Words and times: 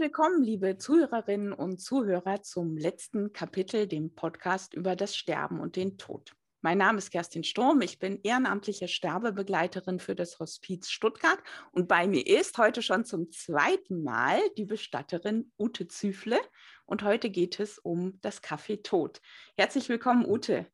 willkommen, 0.00 0.42
liebe 0.42 0.78
Zuhörerinnen 0.78 1.52
und 1.52 1.78
Zuhörer, 1.78 2.40
zum 2.40 2.78
letzten 2.78 3.34
Kapitel, 3.34 3.86
dem 3.86 4.14
Podcast 4.14 4.72
über 4.72 4.96
das 4.96 5.14
Sterben 5.14 5.60
und 5.60 5.76
den 5.76 5.98
Tod. 5.98 6.34
Mein 6.62 6.78
Name 6.78 6.96
ist 6.96 7.10
Kerstin 7.10 7.44
Sturm, 7.44 7.82
ich 7.82 7.98
bin 7.98 8.18
ehrenamtliche 8.22 8.88
Sterbebegleiterin 8.88 9.98
für 9.98 10.14
das 10.14 10.38
Hospiz 10.38 10.88
Stuttgart 10.88 11.38
und 11.72 11.86
bei 11.86 12.08
mir 12.08 12.26
ist 12.26 12.56
heute 12.56 12.80
schon 12.80 13.04
zum 13.04 13.30
zweiten 13.30 14.02
Mal 14.02 14.40
die 14.56 14.64
Bestatterin 14.64 15.52
Ute 15.58 15.86
Züfle 15.86 16.38
und 16.86 17.02
heute 17.02 17.28
geht 17.28 17.60
es 17.60 17.78
um 17.78 18.18
das 18.22 18.42
Café 18.42 18.82
Tod. 18.82 19.20
Herzlich 19.58 19.90
willkommen, 19.90 20.24
Ute. 20.24 20.66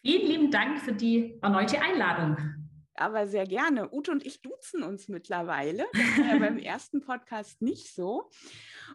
Vielen 0.00 0.26
lieben 0.26 0.50
Dank 0.50 0.80
für 0.80 0.94
die 0.94 1.38
erneute 1.42 1.82
Einladung. 1.82 2.55
Aber 2.96 3.26
sehr 3.26 3.46
gerne. 3.46 3.92
Ute 3.92 4.10
und 4.10 4.24
ich 4.24 4.42
duzen 4.42 4.82
uns 4.82 5.08
mittlerweile. 5.08 5.86
Das 5.92 6.18
war 6.18 6.26
ja 6.26 6.38
beim 6.38 6.58
ersten 6.58 7.00
Podcast 7.00 7.60
nicht 7.62 7.94
so. 7.94 8.30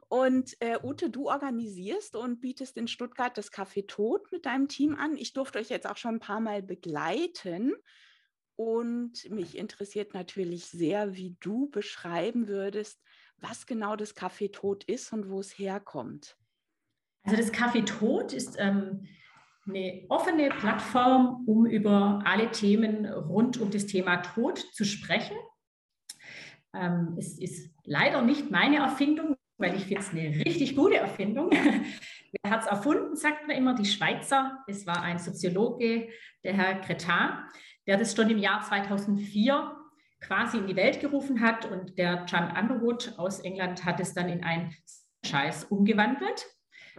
Und 0.08 0.56
äh, 0.60 0.80
Ute, 0.82 1.10
du 1.10 1.30
organisierst 1.30 2.16
und 2.16 2.42
bietest 2.42 2.78
in 2.78 2.88
Stuttgart 2.88 3.38
das 3.38 3.52
Café 3.52 3.86
Tod 3.88 4.32
mit 4.32 4.46
deinem 4.46 4.68
Team 4.68 4.96
an. 4.96 5.18
Ich 5.18 5.34
durfte 5.34 5.60
euch 5.60 5.70
jetzt 5.70 5.88
auch 5.88 5.98
schon 5.98 6.16
ein 6.16 6.20
paar 6.20 6.42
Mal 6.42 6.62
begleiten. 6.64 7.74
Und 8.56 9.30
mich 9.30 9.58
interessiert 9.58 10.14
natürlich 10.14 10.66
sehr, 10.66 11.16
wie 11.16 11.36
du 11.40 11.70
beschreiben 11.70 12.48
würdest, 12.48 13.02
was 13.38 13.66
genau 13.66 13.96
das 13.96 14.16
Café 14.16 14.52
Tod 14.52 14.84
ist 14.84 15.12
und 15.14 15.30
wo 15.30 15.40
es 15.40 15.58
herkommt. 15.58 16.38
Also 17.24 17.38
das 17.38 17.52
Café 17.52 17.86
Tod 17.86 18.34
ist 18.34 18.56
ähm, 18.58 19.08
eine 19.76 20.06
offene 20.10 20.50
Plattform, 20.50 21.44
um 21.48 21.66
über 21.66 22.22
alle 22.26 22.52
Themen 22.52 23.06
rund 23.06 23.60
um 23.60 23.72
das 23.72 23.86
Thema 23.86 24.18
Tod 24.18 24.60
zu 24.60 24.86
sprechen. 24.86 25.36
Ähm, 26.74 27.16
es 27.18 27.40
ist 27.40 27.74
leider 27.84 28.22
nicht 28.22 28.52
meine 28.52 28.78
Erfindung, 28.78 29.36
weil 29.58 29.76
ich 29.76 29.86
finde 29.86 30.02
es 30.02 30.12
eine 30.12 30.46
richtig 30.46 30.76
gute 30.76 30.98
Erfindung. 30.98 31.52
Wer 32.44 32.52
hat 32.52 32.62
es 32.62 32.68
erfunden, 32.68 33.16
sagt 33.16 33.48
man 33.48 33.58
immer, 33.58 33.76
die 33.76 33.86
Schweizer. 33.86 34.64
Es 34.68 34.86
war 34.86 35.02
ein 35.02 35.20
Soziologe, 35.20 36.10
der 36.44 36.54
Herr 36.54 36.76
Cretin, 36.82 37.30
der 37.88 37.98
das 37.98 38.16
schon 38.16 38.30
im 38.30 38.38
Jahr 38.38 38.62
2004 38.62 39.76
quasi 40.22 40.58
in 40.58 40.68
die 40.68 40.76
Welt 40.76 41.00
gerufen 41.00 41.42
hat 41.42 41.66
und 41.66 41.98
der 41.98 42.26
John 42.28 42.56
Underwood 42.56 43.16
aus 43.18 43.40
England 43.40 43.84
hat 43.86 44.00
es 44.00 44.14
dann 44.14 44.30
in 44.30 44.44
ein 44.44 44.74
Scheiß 45.26 45.66
umgewandelt. 45.66 46.46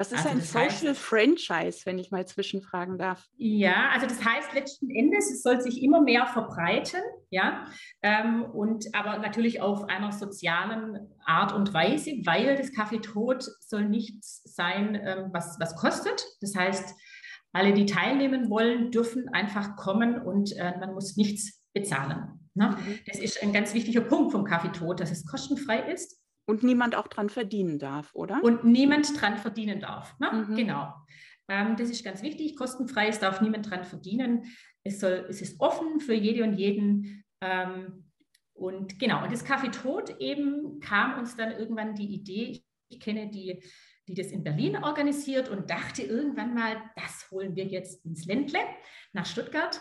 Was 0.03 0.11
ist 0.11 0.27
also 0.27 0.31
ein 0.31 0.41
Social 0.41 0.91
heißt, 0.91 1.01
Franchise, 1.01 1.87
wenn 1.87 1.97
ich 1.97 2.11
mal 2.11 2.27
zwischenfragen 2.27 2.99
darf? 2.99 3.29
Ja, 3.37 3.91
also 3.93 4.07
das 4.09 4.25
heißt 4.25 4.53
letzten 4.53 4.91
Endes, 4.91 5.31
es 5.31 5.45
soll 5.45 5.61
sich 5.61 5.81
immer 5.81 6.01
mehr 6.01 6.27
verbreiten, 6.27 7.01
ja, 7.31 7.67
ähm, 8.03 8.43
und 8.43 8.87
aber 8.95 9.19
natürlich 9.19 9.61
auf 9.61 9.85
einer 9.85 10.11
sozialen 10.11 11.09
Art 11.25 11.53
und 11.53 11.73
Weise, 11.73 12.11
weil 12.25 12.57
das 12.57 12.73
Kaffee 12.73 12.99
Tod 12.99 13.49
soll 13.61 13.89
nichts 13.89 14.43
sein, 14.45 15.01
ähm, 15.01 15.31
was, 15.33 15.57
was 15.61 15.77
kostet. 15.77 16.25
Das 16.41 16.57
heißt, 16.57 16.97
alle, 17.53 17.73
die 17.73 17.87
teilnehmen 17.87 18.51
wollen, 18.51 18.91
dürfen 18.91 19.29
einfach 19.29 19.77
kommen 19.77 20.21
und 20.21 20.51
äh, 20.57 20.77
man 20.81 20.95
muss 20.95 21.17
nichts 21.17 21.63
bezahlen. 21.73 22.41
Ne? 22.55 22.71
Mhm. 22.71 22.99
Das 23.07 23.21
ist 23.21 23.41
ein 23.41 23.53
ganz 23.53 23.73
wichtiger 23.73 24.01
Punkt 24.01 24.33
vom 24.33 24.45
Kaffee 24.45 24.73
Tod, 24.73 24.99
dass 24.99 25.13
es 25.13 25.25
kostenfrei 25.25 25.79
ist 25.93 26.19
und 26.47 26.63
niemand 26.63 26.95
auch 26.97 27.09
dran 27.09 27.29
verdienen 27.29 27.79
darf, 27.79 28.15
oder? 28.15 28.43
Und 28.43 28.65
niemand 28.65 29.21
dran 29.21 29.39
verdienen 29.39 29.81
darf. 29.81 30.19
Ne? 30.19 30.47
Mhm. 30.49 30.57
Genau. 30.57 30.95
Ähm, 31.49 31.77
das 31.77 31.91
ist 31.91 32.05
ganz 32.05 32.23
wichtig. 32.23 32.57
Kostenfrei, 32.57 33.09
es 33.09 33.19
darf 33.19 33.41
niemand 33.41 33.71
dran 33.71 33.85
verdienen. 33.85 34.45
Es, 34.85 35.01
soll, 35.01 35.27
es 35.29 35.41
ist 35.41 35.61
offen 35.61 36.01
für 36.01 36.15
jede 36.15 36.45
und 36.45 36.55
jeden. 36.55 37.25
Ähm, 37.41 38.05
und 38.55 38.99
genau, 38.99 39.23
und 39.25 39.33
das 39.33 39.45
Kaffee 39.45 39.71
Tod 39.71 40.17
eben 40.21 40.81
kam 40.81 41.19
uns 41.19 41.37
dann 41.37 41.53
irgendwann 41.53 41.95
die 41.95 42.15
Idee, 42.15 42.63
ich 42.89 43.01
kenne 43.01 43.29
die, 43.29 43.63
die 44.09 44.15
das 44.15 44.29
in 44.29 44.45
Berlin 44.45 44.77
organisiert 44.77 45.49
und 45.49 45.71
dachte 45.71 46.03
irgendwann 46.03 46.55
mal, 46.55 46.77
das 46.97 47.31
holen 47.31 47.57
wir 47.57 47.65
jetzt 47.65 48.05
ins 48.05 48.27
Ländle 48.27 48.59
nach 49.13 49.27
Stuttgart 49.27 49.81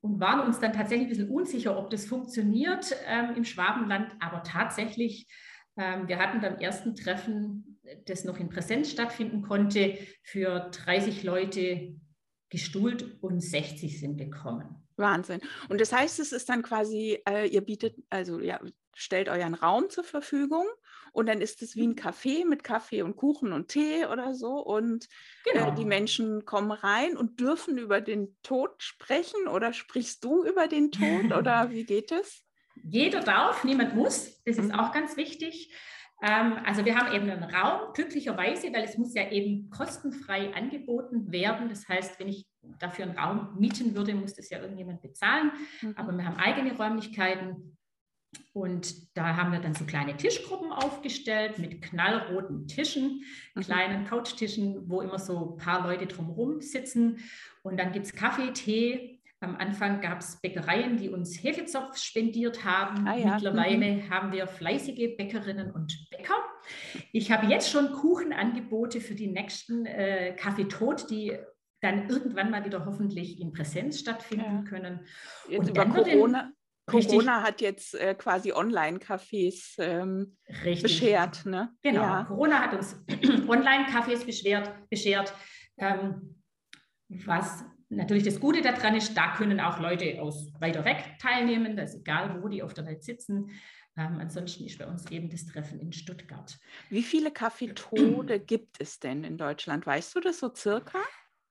und 0.00 0.20
waren 0.20 0.40
uns 0.40 0.58
dann 0.58 0.72
tatsächlich 0.72 1.06
ein 1.06 1.10
bisschen 1.10 1.30
unsicher, 1.30 1.78
ob 1.78 1.90
das 1.90 2.06
funktioniert 2.06 2.94
ähm, 3.06 3.34
im 3.36 3.44
Schwabenland, 3.44 4.14
aber 4.20 4.42
tatsächlich 4.42 5.28
wir 5.78 6.18
hatten 6.18 6.40
beim 6.40 6.56
ersten 6.56 6.96
Treffen, 6.96 7.80
das 8.06 8.24
noch 8.24 8.38
in 8.38 8.48
Präsenz 8.48 8.90
stattfinden 8.90 9.42
konnte, 9.42 9.96
für 10.22 10.70
30 10.70 11.22
Leute 11.22 11.94
gestuhlt 12.50 13.22
und 13.22 13.40
60 13.40 14.00
sind 14.00 14.18
gekommen. 14.18 14.84
Wahnsinn. 14.96 15.40
Und 15.68 15.80
das 15.80 15.92
heißt, 15.92 16.18
es 16.18 16.32
ist 16.32 16.48
dann 16.48 16.62
quasi, 16.62 17.22
äh, 17.28 17.46
ihr 17.46 17.60
bietet, 17.60 17.94
also 18.10 18.40
ja, 18.40 18.60
stellt 18.96 19.28
euren 19.28 19.54
Raum 19.54 19.88
zur 19.90 20.02
Verfügung 20.02 20.66
und 21.12 21.26
dann 21.26 21.40
ist 21.40 21.62
es 21.62 21.76
wie 21.76 21.86
ein 21.86 21.94
Café 21.94 22.44
mit 22.44 22.64
Kaffee 22.64 23.02
und 23.02 23.14
Kuchen 23.14 23.52
und 23.52 23.68
Tee 23.68 24.06
oder 24.06 24.34
so 24.34 24.58
und 24.58 25.04
äh, 25.04 25.52
genau. 25.52 25.70
äh, 25.70 25.74
die 25.76 25.84
Menschen 25.84 26.44
kommen 26.44 26.72
rein 26.72 27.16
und 27.16 27.38
dürfen 27.38 27.78
über 27.78 28.00
den 28.00 28.36
Tod 28.42 28.82
sprechen 28.82 29.46
oder 29.46 29.72
sprichst 29.72 30.24
du 30.24 30.44
über 30.44 30.66
den 30.66 30.90
Tod 30.90 31.32
oder 31.38 31.70
wie 31.70 31.84
geht 31.84 32.10
es? 32.10 32.42
Jeder 32.90 33.20
darf, 33.20 33.64
niemand 33.64 33.94
muss. 33.94 34.42
Das 34.44 34.58
ist 34.58 34.72
mhm. 34.72 34.78
auch 34.78 34.92
ganz 34.92 35.16
wichtig. 35.16 35.72
Ähm, 36.22 36.54
also 36.64 36.84
wir 36.84 36.96
haben 36.96 37.14
eben 37.14 37.30
einen 37.30 37.44
Raum, 37.44 37.92
glücklicherweise, 37.94 38.72
weil 38.72 38.84
es 38.84 38.98
muss 38.98 39.14
ja 39.14 39.30
eben 39.30 39.70
kostenfrei 39.70 40.52
angeboten 40.54 41.30
werden. 41.30 41.68
Das 41.68 41.88
heißt, 41.88 42.18
wenn 42.18 42.28
ich 42.28 42.46
dafür 42.78 43.04
einen 43.04 43.18
Raum 43.18 43.56
mieten 43.58 43.94
würde, 43.94 44.14
muss 44.14 44.34
das 44.34 44.50
ja 44.50 44.60
irgendjemand 44.60 45.00
bezahlen. 45.00 45.52
Mhm. 45.80 45.94
Aber 45.96 46.12
wir 46.12 46.24
haben 46.24 46.36
eigene 46.36 46.76
Räumlichkeiten. 46.76 47.76
Und 48.52 49.16
da 49.16 49.36
haben 49.36 49.52
wir 49.52 49.60
dann 49.60 49.74
so 49.74 49.84
kleine 49.84 50.16
Tischgruppen 50.16 50.70
aufgestellt 50.70 51.58
mit 51.58 51.80
knallroten 51.80 52.66
Tischen, 52.66 53.22
mhm. 53.54 53.60
kleinen 53.60 54.06
Couchtischen, 54.06 54.88
wo 54.90 55.00
immer 55.00 55.18
so 55.18 55.54
ein 55.54 55.56
paar 55.56 55.86
Leute 55.86 56.06
drumherum 56.06 56.60
sitzen. 56.60 57.18
Und 57.62 57.78
dann 57.78 57.92
gibt 57.92 58.06
es 58.06 58.12
Kaffee, 58.12 58.52
Tee, 58.52 59.17
am 59.40 59.56
Anfang 59.56 60.00
gab 60.00 60.20
es 60.20 60.40
Bäckereien, 60.40 60.96
die 60.96 61.08
uns 61.08 61.42
Hefezopf 61.42 61.96
spendiert 61.96 62.64
haben. 62.64 63.06
Ah, 63.06 63.16
ja. 63.16 63.34
Mittlerweile 63.34 63.96
mhm. 63.96 64.10
haben 64.10 64.32
wir 64.32 64.46
fleißige 64.48 65.16
Bäckerinnen 65.16 65.70
und 65.70 66.06
Bäcker. 66.10 66.34
Ich 67.12 67.30
habe 67.30 67.46
jetzt 67.46 67.70
schon 67.70 67.92
Kuchenangebote 67.92 69.00
für 69.00 69.14
die 69.14 69.28
nächsten 69.28 69.86
äh, 69.86 70.34
Kaffee 70.34 70.64
Tod, 70.64 71.08
die 71.10 71.38
dann 71.80 72.08
irgendwann 72.08 72.50
mal 72.50 72.64
wieder 72.64 72.84
hoffentlich 72.84 73.40
in 73.40 73.52
Präsenz 73.52 74.00
stattfinden 74.00 74.64
ja. 74.64 74.68
können. 74.68 75.06
Jetzt 75.48 75.60
und 75.60 75.68
über 75.70 75.86
Corona, 75.86 76.50
Corona 76.86 77.42
hat 77.42 77.60
jetzt 77.60 77.94
äh, 77.94 78.16
quasi 78.16 78.52
Online-Cafés 78.52 79.76
ähm, 79.78 80.36
beschert. 80.64 81.46
Ne? 81.46 81.72
Genau, 81.82 82.02
ja. 82.02 82.24
Corona 82.24 82.60
hat 82.60 82.74
uns 82.74 82.96
Online-Cafés 83.48 84.24
beschert. 84.26 84.72
beschert 84.90 85.32
ähm, 85.76 86.42
was 87.08 87.64
natürlich 87.88 88.24
das 88.24 88.40
Gute 88.40 88.62
daran 88.62 88.94
ist, 88.94 89.14
da 89.16 89.34
können 89.34 89.60
auch 89.60 89.80
Leute 89.80 90.20
aus 90.20 90.52
weiter 90.60 90.84
weg 90.84 91.16
teilnehmen, 91.20 91.76
das 91.76 91.94
ist 91.94 92.00
egal, 92.00 92.42
wo 92.42 92.48
die 92.48 92.62
auf 92.62 92.74
der 92.74 92.86
Welt 92.86 93.02
sitzen. 93.02 93.50
Ähm, 93.96 94.18
ansonsten 94.20 94.64
ist 94.64 94.78
bei 94.78 94.86
uns 94.86 95.10
eben 95.10 95.28
das 95.28 95.46
Treffen 95.46 95.80
in 95.80 95.92
Stuttgart. 95.92 96.56
Wie 96.88 97.02
viele 97.02 97.32
Kaffeetode 97.32 98.38
gibt 98.46 98.80
es 98.80 99.00
denn 99.00 99.24
in 99.24 99.36
Deutschland? 99.36 99.86
Weißt 99.86 100.14
du 100.14 100.20
das 100.20 100.38
so 100.38 100.54
circa? 100.54 100.98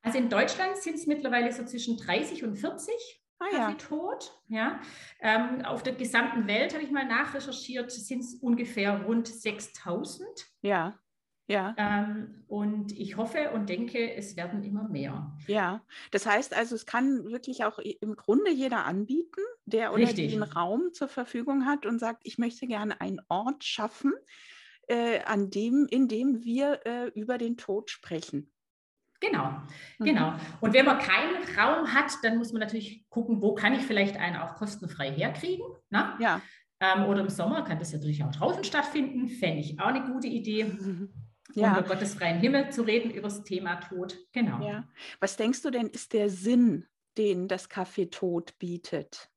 Also 0.02 0.18
in 0.18 0.30
Deutschland 0.30 0.78
sind 0.78 0.96
es 0.96 1.08
mittlerweile 1.08 1.52
so 1.52 1.66
zwischen 1.66 1.98
30 1.98 2.46
und 2.46 2.56
40 2.56 2.94
ah, 3.40 3.46
Kaffeetod. 3.52 4.32
Ja. 4.48 4.58
ja. 4.58 4.82
Ähm, 5.22 5.66
auf 5.66 5.84
der 5.84 5.96
gesamten 5.96 6.48
Welt 6.48 6.74
habe 6.74 6.84
ich 6.84 6.92
mal 6.92 7.06
nachrecherchiert, 7.06 7.92
sind 7.92 8.22
es 8.22 8.36
ungefähr 8.36 9.02
rund 9.04 9.28
6000. 9.28 10.26
Ja. 10.62 10.98
Ja. 11.48 11.74
Ähm, 11.78 12.44
und 12.48 12.92
ich 12.92 13.16
hoffe 13.16 13.52
und 13.52 13.70
denke, 13.70 14.14
es 14.14 14.36
werden 14.36 14.64
immer 14.64 14.88
mehr. 14.90 15.32
Ja, 15.48 15.82
das 16.12 16.26
heißt 16.26 16.56
also, 16.56 16.76
es 16.76 16.86
kann 16.86 17.26
wirklich 17.26 17.64
auch 17.64 17.80
im 17.80 18.16
Grunde 18.18 18.52
jeder 18.52 18.86
anbieten, 18.86 19.42
der 19.66 19.94
oder 19.94 20.04
Richtig. 20.04 20.34
einen 20.34 20.44
Raum 20.44 20.92
zur 20.92 21.08
Verfügung 21.08 21.66
hat 21.66 21.86
und 21.86 22.00
sagt, 22.00 22.22
ich 22.26 22.38
möchte 22.38 22.68
gerne 22.68 23.00
einen 23.00 23.22
Ort 23.30 23.64
schaffen, 23.64 24.14
äh, 24.88 25.22
an 25.24 25.50
dem, 25.50 25.88
in 25.90 26.10
dem 26.10 26.44
wir 26.44 26.86
äh, 26.86 27.08
über 27.16 27.38
den 27.38 27.56
Tod 27.56 27.90
sprechen. 27.90 28.52
Genau, 29.22 29.50
mhm. 30.00 30.06
genau. 30.06 30.34
Und 30.60 30.74
wenn 30.74 30.86
man 30.86 31.00
keinen 31.00 31.38
Raum 31.58 31.94
hat, 31.94 32.12
dann 32.24 32.38
muss 32.38 32.52
man 32.52 32.60
natürlich 32.60 33.10
gucken, 33.10 33.42
wo 33.42 33.56
kann 33.56 33.74
ich 33.74 33.82
vielleicht 33.84 34.18
einen 34.18 34.36
auch 34.36 34.56
kostenfrei 34.56 35.12
herkriegen. 35.12 35.66
Ne? 35.90 36.14
Ja. 36.20 36.42
Ähm, 36.80 37.06
oder 37.06 37.22
im 37.22 37.30
Sommer 37.30 37.64
kann 37.64 37.80
das 37.80 37.94
natürlich 37.94 38.24
auch 38.24 38.32
draußen 38.32 38.64
stattfinden, 38.64 39.30
fände 39.30 39.62
ich 39.62 39.80
auch 39.80 39.88
eine 39.88 40.04
gute 40.04 40.28
Idee. 40.28 40.66
Mhm 40.66 41.10
ja. 41.54 41.70
unter 41.70 41.84
Gottes 41.84 42.16
freien 42.16 42.40
Himmel 42.40 42.72
zu 42.72 42.84
reden 42.84 43.12
über 43.12 43.30
das 43.30 43.44
Thema 43.44 43.76
Tod. 43.76 44.18
Genau. 44.34 44.66
Ja. 44.68 44.88
Was 45.20 45.38
denkst 45.38 45.62
du 45.62 45.70
denn, 45.70 45.88
ist 45.88 46.14
der 46.14 46.30
Sinn, 46.30 46.86
den 47.18 47.48
das 47.48 47.70
Café 47.70 48.10
Tod 48.10 48.58
bietet? 48.60 49.30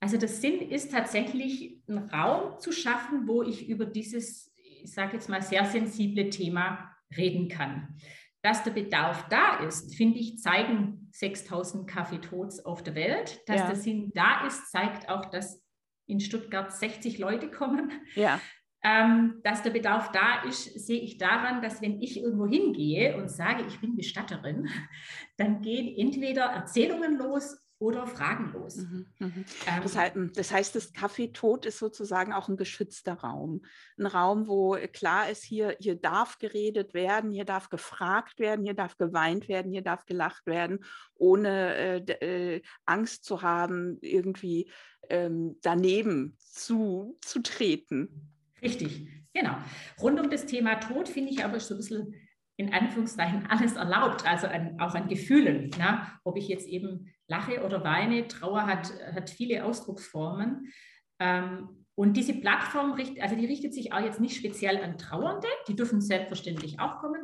Also 0.00 0.16
der 0.16 0.28
Sinn 0.28 0.60
ist 0.60 0.92
tatsächlich, 0.92 1.82
einen 1.88 2.08
Raum 2.10 2.58
zu 2.60 2.72
schaffen, 2.72 3.26
wo 3.26 3.42
ich 3.42 3.68
über 3.68 3.84
dieses, 3.84 4.52
ich 4.56 4.92
sage 4.92 5.14
jetzt 5.14 5.28
mal, 5.28 5.42
sehr 5.42 5.64
sensible 5.64 6.30
Thema 6.30 6.94
reden 7.16 7.48
kann. 7.48 7.96
Dass 8.42 8.62
der 8.62 8.70
Bedarf 8.70 9.28
da 9.28 9.58
ist, 9.64 9.96
finde 9.96 10.18
ich, 10.20 10.38
zeigen 10.38 11.08
6000 11.12 11.88
Kaffeetods 11.88 12.64
auf 12.64 12.84
der 12.84 12.94
Welt. 12.94 13.40
Dass 13.46 13.60
ja. 13.60 13.66
der 13.66 13.76
Sinn 13.76 14.12
da 14.14 14.46
ist, 14.46 14.70
zeigt 14.70 15.08
auch, 15.08 15.26
dass 15.26 15.60
in 16.06 16.20
Stuttgart 16.20 16.72
60 16.72 17.18
Leute 17.18 17.50
kommen. 17.50 17.90
Ja. 18.14 18.40
Ähm, 18.82 19.40
dass 19.42 19.62
der 19.62 19.70
Bedarf 19.70 20.12
da 20.12 20.42
ist, 20.42 20.86
sehe 20.86 21.00
ich 21.00 21.18
daran, 21.18 21.60
dass 21.62 21.82
wenn 21.82 22.00
ich 22.00 22.20
irgendwo 22.20 22.46
hingehe 22.46 23.16
und 23.16 23.28
sage, 23.28 23.64
ich 23.66 23.80
bin 23.80 23.96
Bestatterin, 23.96 24.68
dann 25.36 25.62
gehen 25.62 25.96
entweder 25.96 26.44
Erzählungen 26.44 27.18
los 27.18 27.58
oder 27.80 28.06
fragenlos. 28.06 28.76
Mhm, 28.76 29.06
mhm. 29.18 29.44
Ähm, 29.66 29.82
das, 29.82 29.96
heißt, 29.96 30.16
das, 30.34 30.52
heißt, 30.52 30.74
das 30.74 30.94
Café 30.94 31.32
Tod 31.32 31.64
ist 31.64 31.78
sozusagen 31.78 32.32
auch 32.32 32.48
ein 32.48 32.56
geschützter 32.56 33.14
Raum. 33.14 33.62
Ein 33.98 34.06
Raum, 34.06 34.48
wo 34.48 34.76
klar 34.92 35.30
ist, 35.30 35.44
hier, 35.44 35.76
hier 35.78 35.94
darf 35.94 36.38
geredet 36.38 36.92
werden, 36.92 37.30
hier 37.30 37.44
darf 37.44 37.70
gefragt 37.70 38.40
werden, 38.40 38.64
hier 38.64 38.74
darf 38.74 38.96
geweint 38.96 39.48
werden, 39.48 39.70
hier 39.70 39.82
darf 39.82 40.06
gelacht 40.06 40.46
werden, 40.46 40.84
ohne 41.14 41.74
äh, 41.74 42.56
äh, 42.56 42.62
Angst 42.84 43.24
zu 43.24 43.42
haben, 43.42 43.98
irgendwie 44.00 44.70
ähm, 45.08 45.56
daneben 45.62 46.36
zu, 46.38 47.16
zu 47.20 47.42
treten. 47.42 48.34
Richtig, 48.62 49.08
genau. 49.32 49.56
Rund 50.00 50.20
um 50.20 50.30
das 50.30 50.46
Thema 50.46 50.76
Tod 50.76 51.08
finde 51.08 51.30
ich 51.30 51.44
aber 51.44 51.60
so 51.60 51.74
ein 51.74 51.78
bisschen 51.78 52.14
in 52.56 52.72
Anführungszeichen 52.72 53.46
alles 53.48 53.76
erlaubt, 53.76 54.26
also 54.26 54.48
an, 54.48 54.80
auch 54.80 54.94
an 54.94 55.08
Gefühlen. 55.08 55.70
Na? 55.78 56.18
Ob 56.24 56.36
ich 56.36 56.48
jetzt 56.48 56.66
eben 56.66 57.08
lache 57.28 57.64
oder 57.64 57.84
weine, 57.84 58.26
Trauer 58.26 58.66
hat, 58.66 58.92
hat 59.14 59.30
viele 59.30 59.64
Ausdrucksformen. 59.64 60.72
Ähm, 61.20 61.84
und 61.94 62.16
diese 62.16 62.34
Plattform, 62.34 62.96
also 63.20 63.34
die 63.34 63.46
richtet 63.46 63.74
sich 63.74 63.92
auch 63.92 64.00
jetzt 64.00 64.20
nicht 64.20 64.36
speziell 64.36 64.82
an 64.82 64.98
Trauernde, 64.98 65.48
die 65.66 65.74
dürfen 65.74 66.00
selbstverständlich 66.00 66.78
auch 66.78 66.98
kommen, 66.98 67.20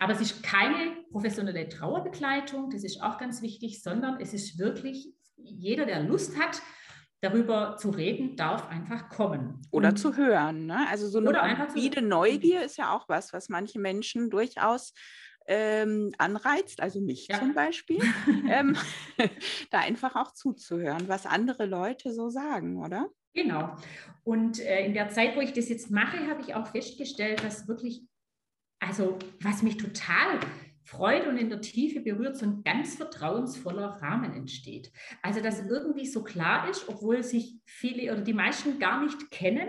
aber 0.00 0.12
es 0.12 0.20
ist 0.20 0.42
keine 0.42 0.96
professionelle 1.12 1.68
Trauerbegleitung, 1.68 2.68
das 2.70 2.82
ist 2.82 3.00
auch 3.00 3.18
ganz 3.18 3.42
wichtig, 3.42 3.80
sondern 3.80 4.20
es 4.20 4.34
ist 4.34 4.58
wirklich 4.58 5.12
jeder, 5.36 5.86
der 5.86 6.02
Lust 6.02 6.36
hat, 6.36 6.60
darüber 7.20 7.76
zu 7.76 7.90
reden, 7.90 8.36
darf 8.36 8.68
einfach 8.68 9.08
kommen. 9.08 9.62
Oder 9.70 9.90
und, 9.90 9.96
zu 9.96 10.16
hören. 10.16 10.66
Ne? 10.66 10.86
Also 10.88 11.08
so 11.08 11.18
eine 11.18 11.32
morbide 11.32 12.02
Neugier 12.02 12.62
ist 12.62 12.78
ja 12.78 12.94
auch 12.94 13.08
was, 13.08 13.32
was 13.32 13.48
manche 13.48 13.78
Menschen 13.78 14.30
durchaus 14.30 14.92
ähm, 15.48 16.12
anreizt, 16.18 16.80
also 16.80 17.00
mich 17.00 17.26
ja. 17.28 17.38
zum 17.38 17.54
Beispiel, 17.54 18.00
ähm, 18.48 18.76
da 19.70 19.80
einfach 19.80 20.14
auch 20.14 20.32
zuzuhören, 20.32 21.08
was 21.08 21.26
andere 21.26 21.66
Leute 21.66 22.12
so 22.12 22.28
sagen, 22.28 22.82
oder? 22.84 23.08
Genau. 23.34 23.74
Und 24.24 24.60
äh, 24.60 24.84
in 24.84 24.94
der 24.94 25.08
Zeit, 25.08 25.36
wo 25.36 25.40
ich 25.40 25.52
das 25.52 25.68
jetzt 25.68 25.90
mache, 25.90 26.26
habe 26.28 26.42
ich 26.42 26.54
auch 26.54 26.66
festgestellt, 26.66 27.42
dass 27.42 27.66
wirklich, 27.66 28.02
also 28.78 29.18
was 29.40 29.62
mich 29.62 29.78
total 29.78 30.38
Freude 30.88 31.28
und 31.28 31.36
in 31.36 31.50
der 31.50 31.60
Tiefe 31.60 32.00
berührt, 32.00 32.38
so 32.38 32.46
ein 32.46 32.64
ganz 32.64 32.94
vertrauensvoller 32.94 34.00
Rahmen 34.00 34.32
entsteht. 34.32 34.90
Also, 35.20 35.42
dass 35.42 35.60
irgendwie 35.68 36.06
so 36.06 36.24
klar 36.24 36.70
ist, 36.70 36.88
obwohl 36.88 37.22
sich 37.22 37.56
viele 37.66 38.10
oder 38.10 38.22
die 38.22 38.32
meisten 38.32 38.78
gar 38.78 39.04
nicht 39.04 39.30
kennen, 39.30 39.68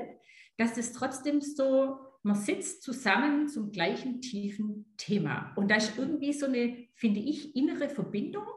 dass 0.56 0.78
es 0.78 0.94
trotzdem 0.94 1.42
so, 1.42 1.98
man 2.24 2.36
sitzt 2.36 2.84
zusammen 2.84 3.50
zum 3.50 3.72
gleichen 3.72 4.22
tiefen 4.22 4.94
Thema. 4.96 5.52
Und 5.58 5.70
da 5.70 5.76
ist 5.76 5.98
irgendwie 5.98 6.32
so 6.32 6.46
eine, 6.46 6.88
finde 6.96 7.20
ich, 7.20 7.54
innere 7.54 7.90
Verbindung. 7.90 8.48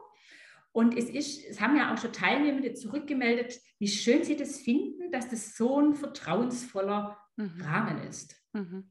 Und 0.71 0.97
es 0.97 1.09
ist, 1.09 1.45
es 1.45 1.59
haben 1.59 1.75
ja 1.75 1.93
auch 1.93 1.97
schon 1.97 2.13
Teilnehmende 2.13 2.75
zurückgemeldet, 2.75 3.59
wie 3.77 3.89
schön 3.89 4.23
sie 4.23 4.37
das 4.37 4.61
finden, 4.61 5.11
dass 5.11 5.29
das 5.29 5.57
so 5.57 5.81
ein 5.81 5.95
vertrauensvoller 5.95 7.17
mhm. 7.35 7.61
Rahmen 7.61 8.07
ist. 8.07 8.41
Mhm. 8.53 8.89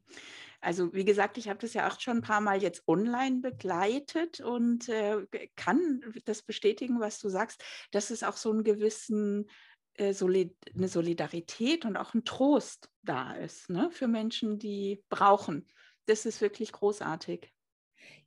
Also 0.63 0.93
wie 0.93 1.03
gesagt, 1.03 1.37
ich 1.37 1.49
habe 1.49 1.59
das 1.59 1.73
ja 1.73 1.89
auch 1.89 1.99
schon 1.99 2.17
ein 2.17 2.21
paar 2.21 2.39
Mal 2.41 2.63
jetzt 2.63 2.87
online 2.87 3.41
begleitet 3.41 4.39
und 4.39 4.87
äh, 4.87 5.25
kann 5.55 6.01
das 6.25 6.41
bestätigen, 6.41 6.99
was 7.01 7.19
du 7.19 7.27
sagst, 7.27 7.63
dass 7.91 8.09
es 8.11 8.23
auch 8.23 8.37
so 8.37 8.49
einen 8.49 8.63
gewissen 8.63 9.49
äh, 9.95 10.13
Solid 10.13 10.55
eine 10.73 10.87
Solidarität 10.87 11.85
und 11.85 11.97
auch 11.97 12.13
ein 12.13 12.23
Trost 12.23 12.89
da 13.03 13.33
ist 13.33 13.69
ne, 13.69 13.91
für 13.91 14.07
Menschen, 14.07 14.57
die 14.57 15.03
brauchen. 15.09 15.67
Das 16.05 16.25
ist 16.25 16.41
wirklich 16.41 16.71
großartig. 16.71 17.52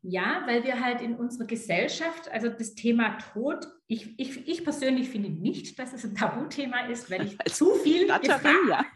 Ja, 0.08 0.42
weil 0.46 0.62
wir 0.62 0.80
halt 0.80 1.00
in 1.00 1.16
unserer 1.16 1.48
Gesellschaft, 1.48 2.30
also 2.30 2.48
das 2.48 2.76
Thema 2.76 3.18
Tod, 3.32 3.66
ich, 3.88 4.18
ich, 4.18 4.46
ich 4.46 4.62
persönlich 4.62 5.08
finde 5.08 5.30
nicht, 5.30 5.78
dass 5.78 5.92
es 5.92 6.04
ein 6.04 6.14
Tabuthema 6.14 6.86
ist, 6.86 7.10
weil 7.10 7.26
ich 7.26 7.36
zu 7.52 7.74
viel 7.74 8.06
gefragt, 8.06 8.44
ja. 8.68 8.84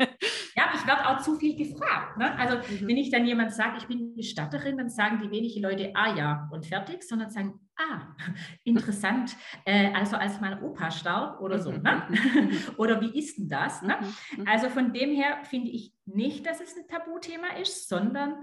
ja, 0.56 0.70
ich 0.74 0.86
werde 0.86 1.08
auch 1.08 1.20
zu 1.20 1.36
viel 1.36 1.56
gefragt. 1.56 2.16
Ne? 2.16 2.36
Also 2.38 2.58
mhm. 2.58 2.86
wenn 2.86 2.96
ich 2.96 3.10
dann 3.10 3.24
jemand 3.24 3.52
sage, 3.52 3.78
ich 3.78 3.86
bin 3.86 4.14
Bestatterin, 4.14 4.78
dann 4.78 4.88
sagen 4.88 5.20
die 5.22 5.30
wenige 5.30 5.60
Leute, 5.60 5.90
ah 5.94 6.16
ja, 6.16 6.48
und 6.52 6.66
fertig, 6.66 7.02
sondern 7.02 7.30
sagen, 7.30 7.58
ah, 7.76 8.14
interessant, 8.64 9.36
äh, 9.64 9.92
also 9.92 10.16
als 10.16 10.40
mein 10.40 10.62
Opa 10.62 10.90
starb 10.90 11.40
oder 11.40 11.58
so. 11.58 11.72
Mhm. 11.72 11.82
Ne? 11.82 12.02
Mhm. 12.08 12.50
oder 12.76 13.00
wie 13.00 13.18
ist 13.18 13.38
denn 13.38 13.48
das? 13.48 13.82
Ne? 13.82 13.96
Mhm. 14.00 14.42
Mhm. 14.42 14.48
Also 14.48 14.68
von 14.68 14.92
dem 14.92 15.10
her 15.10 15.38
finde 15.42 15.70
ich 15.70 15.92
nicht, 16.06 16.46
dass 16.46 16.60
es 16.60 16.76
ein 16.76 16.88
Tabuthema 16.88 17.56
ist, 17.60 17.88
sondern 17.88 18.42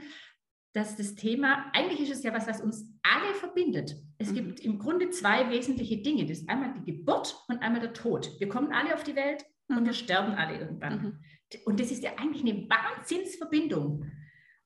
dass 0.77 0.95
das 0.95 1.15
Thema, 1.15 1.71
eigentlich 1.73 2.01
ist 2.01 2.19
es 2.19 2.23
ja 2.23 2.31
was, 2.35 2.47
was 2.47 2.61
uns 2.61 2.93
alle 3.01 3.33
verbindet. 3.33 3.95
Es 4.19 4.29
mhm. 4.29 4.35
gibt 4.35 4.59
im 4.59 4.77
Grunde 4.77 5.09
zwei 5.09 5.49
wesentliche 5.49 5.97
Dinge. 5.97 6.27
Das 6.27 6.37
ist 6.37 6.49
einmal 6.49 6.75
die 6.75 6.91
Geburt 6.91 7.35
und 7.47 7.63
einmal 7.63 7.81
der 7.81 7.93
Tod. 7.93 8.39
Wir 8.39 8.47
kommen 8.47 8.71
alle 8.71 8.93
auf 8.93 9.03
die 9.03 9.15
Welt 9.15 9.43
mhm. 9.67 9.77
und 9.77 9.85
wir 9.85 9.93
sterben 9.93 10.33
alle 10.33 10.59
irgendwann. 10.59 11.01
Mhm. 11.01 11.19
Und 11.65 11.79
das 11.79 11.89
ist 11.89 12.03
ja 12.03 12.11
eigentlich 12.17 12.43
eine 12.43 12.69
Wahnsinnsverbindung. 12.69 14.05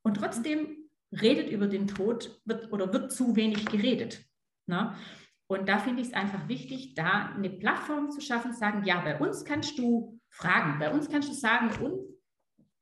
Und 0.02 0.18
trotzdem 0.18 0.90
redet 1.14 1.50
über 1.50 1.68
den 1.68 1.88
Tod 1.88 2.42
wird, 2.44 2.74
oder 2.74 2.92
wird 2.92 3.14
zu 3.14 3.38
wenig 3.38 3.66
geredet. 3.68 4.22
Na? 4.66 4.84
Ne? 4.84 4.98
Und 5.48 5.70
da 5.70 5.80
finde 5.80 6.02
ich 6.02 6.10
es 6.10 6.14
einfach 6.14 6.50
wichtig, 6.50 6.94
da 6.96 7.34
eine 7.36 7.50
Plattform 7.50 8.10
zu 8.10 8.20
schaffen, 8.20 8.54
sagen, 8.54 8.84
ja, 8.84 9.00
bei 9.00 9.18
uns 9.18 9.46
kannst 9.46 9.78
du 9.78 10.20
fragen, 10.30 10.78
bei 10.78 10.92
uns 10.92 11.10
kannst 11.10 11.30
du 11.30 11.34
sagen, 11.34 11.70
und 11.84 12.00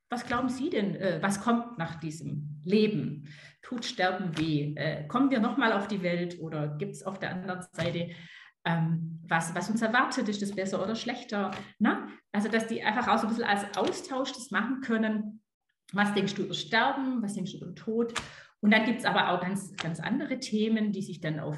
was 0.10 0.26
glauben 0.26 0.50
Sie 0.50 0.70
denn, 0.70 0.96
äh, 0.96 1.20
was 1.22 1.42
kommt 1.42 1.78
nach 1.78 2.00
diesem 2.00 2.60
Leben? 2.64 3.28
Tut 3.62 3.86
Sterben 3.86 4.38
weh? 4.38 4.74
Äh, 4.76 5.08
kommen 5.08 5.30
wir 5.30 5.40
nochmal 5.40 5.72
auf 5.74 5.88
die 5.88 6.02
Welt 6.02 6.40
oder 6.40 6.68
gibt 6.78 6.96
es 6.96 7.04
auf 7.04 7.20
der 7.20 7.32
anderen 7.32 7.62
Seite 7.72 8.10
ähm, 8.66 9.20
was, 9.28 9.56
was 9.56 9.70
uns 9.70 9.82
erwartet? 9.82 10.28
Ist 10.28 10.42
das 10.42 10.52
besser 10.54 10.82
oder 10.84 10.96
schlechter? 10.96 11.52
Na? 11.78 12.08
Also, 12.32 12.50
dass 12.50 12.68
die 12.68 12.84
einfach 12.84 13.08
auch 13.08 13.18
so 13.18 13.28
ein 13.28 13.30
bisschen 13.30 13.46
als 13.46 13.78
Austausch 13.78 14.32
das 14.34 14.52
machen 14.52 14.82
können. 14.82 15.42
Was 15.94 16.14
denkst 16.14 16.36
du 16.36 16.44
über 16.44 16.54
Sterben? 16.54 17.22
Was 17.22 17.34
denkst 17.34 17.54
du 17.54 17.58
über 17.60 17.76
Tod? 17.76 18.14
Und 18.62 18.72
dann 18.72 18.86
gibt 18.86 19.00
es 19.00 19.06
aber 19.06 19.30
auch 19.30 19.42
ganz, 19.42 19.76
ganz 19.78 20.00
andere 20.00 20.40
Themen, 20.40 20.92
die 20.92 21.02
sich 21.02 21.22
dann 21.22 21.40
auf 21.40 21.58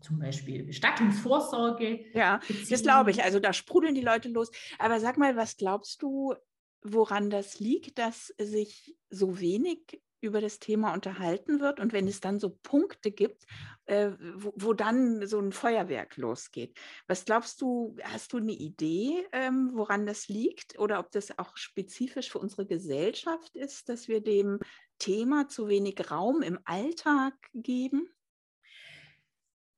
zum 0.00 0.18
Beispiel 0.18 0.64
Bestattungsvorsorge. 0.64 2.04
Ja, 2.12 2.38
beziehen. 2.38 2.66
das 2.70 2.82
glaube 2.82 3.10
ich. 3.10 3.22
Also 3.22 3.40
da 3.40 3.52
sprudeln 3.52 3.94
die 3.94 4.02
Leute 4.02 4.28
los. 4.28 4.50
Aber 4.78 5.00
sag 5.00 5.16
mal, 5.16 5.36
was 5.36 5.56
glaubst 5.56 6.02
du, 6.02 6.34
woran 6.84 7.30
das 7.30 7.58
liegt, 7.58 7.98
dass 7.98 8.28
sich 8.38 8.94
so 9.10 9.40
wenig 9.40 10.00
über 10.20 10.40
das 10.40 10.58
Thema 10.58 10.94
unterhalten 10.94 11.60
wird 11.60 11.80
und 11.80 11.92
wenn 11.92 12.08
es 12.08 12.20
dann 12.20 12.40
so 12.40 12.50
Punkte 12.50 13.10
gibt, 13.10 13.44
äh, 13.86 14.12
wo, 14.36 14.54
wo, 14.56 14.72
dann 14.72 15.26
so 15.26 15.38
ein 15.38 15.52
Feuerwerk 15.52 16.16
losgeht. 16.16 16.78
Was 17.06 17.26
glaubst 17.26 17.60
du, 17.60 17.94
hast 18.02 18.32
du 18.32 18.38
eine 18.38 18.52
Idee, 18.52 19.26
ähm, 19.32 19.72
woran 19.74 20.06
das 20.06 20.28
liegt 20.28 20.78
oder 20.78 20.98
ob 20.98 21.10
das 21.10 21.38
auch 21.38 21.56
spezifisch 21.56 22.30
für 22.30 22.38
unsere 22.38 22.66
Gesellschaft 22.66 23.54
ist, 23.54 23.88
dass 23.88 24.08
wir 24.08 24.22
dem 24.22 24.60
Thema 24.98 25.48
zu 25.48 25.68
wenig 25.68 26.10
Raum 26.10 26.40
im 26.40 26.58
Alltag 26.64 27.34
geben? 27.52 28.08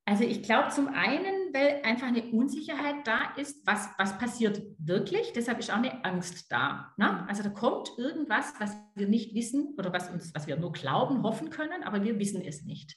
Also 0.08 0.22
ich 0.22 0.42
glaube 0.44 0.68
zum 0.68 0.86
einen, 0.86 1.52
weil 1.52 1.82
einfach 1.82 2.06
eine 2.06 2.22
Unsicherheit 2.30 2.94
da 3.04 3.34
ist, 3.36 3.66
was, 3.66 3.88
was 3.98 4.16
passiert 4.18 4.62
wirklich. 4.78 5.32
Deshalb 5.34 5.58
ist 5.58 5.72
auch 5.72 5.78
eine 5.78 6.04
Angst 6.04 6.50
da. 6.52 6.92
Ne? 6.96 7.28
Also 7.28 7.42
da 7.42 7.48
kommt 7.48 7.90
irgendwas, 7.98 8.54
was 8.60 8.76
wir 8.94 9.08
nicht 9.08 9.34
wissen 9.34 9.74
oder 9.76 9.92
was, 9.92 10.08
uns, 10.08 10.32
was 10.32 10.46
wir 10.46 10.56
nur 10.56 10.70
glauben, 10.70 11.24
hoffen 11.24 11.50
können, 11.50 11.82
aber 11.82 12.04
wir 12.04 12.20
wissen 12.20 12.40
es 12.40 12.62
nicht. 12.62 12.96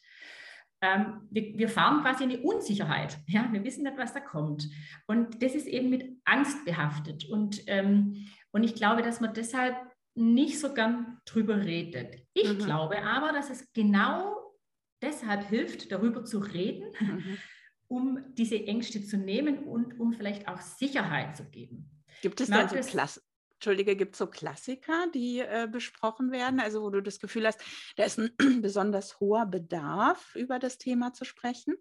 Ähm, 0.81 1.27
wir, 1.31 1.57
wir, 1.57 1.67
fahren 1.67 2.03
quasi 2.03 2.25
eine 2.25 2.41
Unsicherheit. 2.41 3.17
Ja? 3.25 3.49
Wir 3.51 3.63
wissen 3.63 3.83
nicht, 3.83 3.97
was 3.97 4.13
da 4.13 4.19
kommt. 4.19 4.69
Und 5.07 5.41
das 5.41 5.55
ist 5.55 5.65
eben 5.67 5.89
mit 5.89 6.21
Angst 6.25 6.63
behaftet. 6.63 7.25
Und, 7.25 7.63
ähm, 7.65 8.27
und 8.51 8.63
ich 8.63 8.75
glaube, 8.75 9.01
dass 9.01 9.19
man 9.19 9.33
deshalb 9.33 9.75
nicht 10.13 10.59
so 10.59 10.75
gern 10.75 11.17
drüber 11.25 11.57
redet. 11.57 12.17
Ich 12.33 12.53
mhm. 12.53 12.59
glaube 12.59 13.01
aber, 13.03 13.33
dass 13.33 13.49
es 13.49 13.73
genau 13.73 14.38
deshalb 15.19 15.47
hilft, 15.47 15.91
darüber 15.91 16.23
zu 16.25 16.39
reden, 16.39 16.93
mhm. 16.99 17.37
um 17.87 18.23
diese 18.35 18.55
Ängste 18.55 19.03
zu 19.03 19.17
nehmen 19.17 19.63
und 19.63 19.99
um 19.99 20.13
vielleicht 20.13 20.47
auch 20.47 20.61
Sicherheit 20.61 21.35
zu 21.35 21.43
geben. 21.45 21.89
Gibt 22.21 22.41
es 22.41 22.49
denn 22.49 22.67
so 22.69 22.75
Klasse? 22.75 23.21
Entschuldige, 23.55 23.97
gibt 23.97 24.13
es 24.13 24.19
so 24.19 24.27
Klassiker, 24.27 25.07
die 25.13 25.39
äh, 25.39 25.67
besprochen 25.69 26.31
werden, 26.31 26.61
also 26.61 26.81
wo 26.81 26.89
du 26.89 27.01
das 27.01 27.19
Gefühl 27.19 27.45
hast, 27.45 27.61
da 27.97 28.05
ist 28.05 28.17
ein 28.17 28.31
besonders 28.61 29.19
hoher 29.19 29.45
Bedarf, 29.47 30.33
über 30.35 30.59
das 30.59 30.77
Thema 30.77 31.11
zu 31.11 31.25
sprechen? 31.25 31.75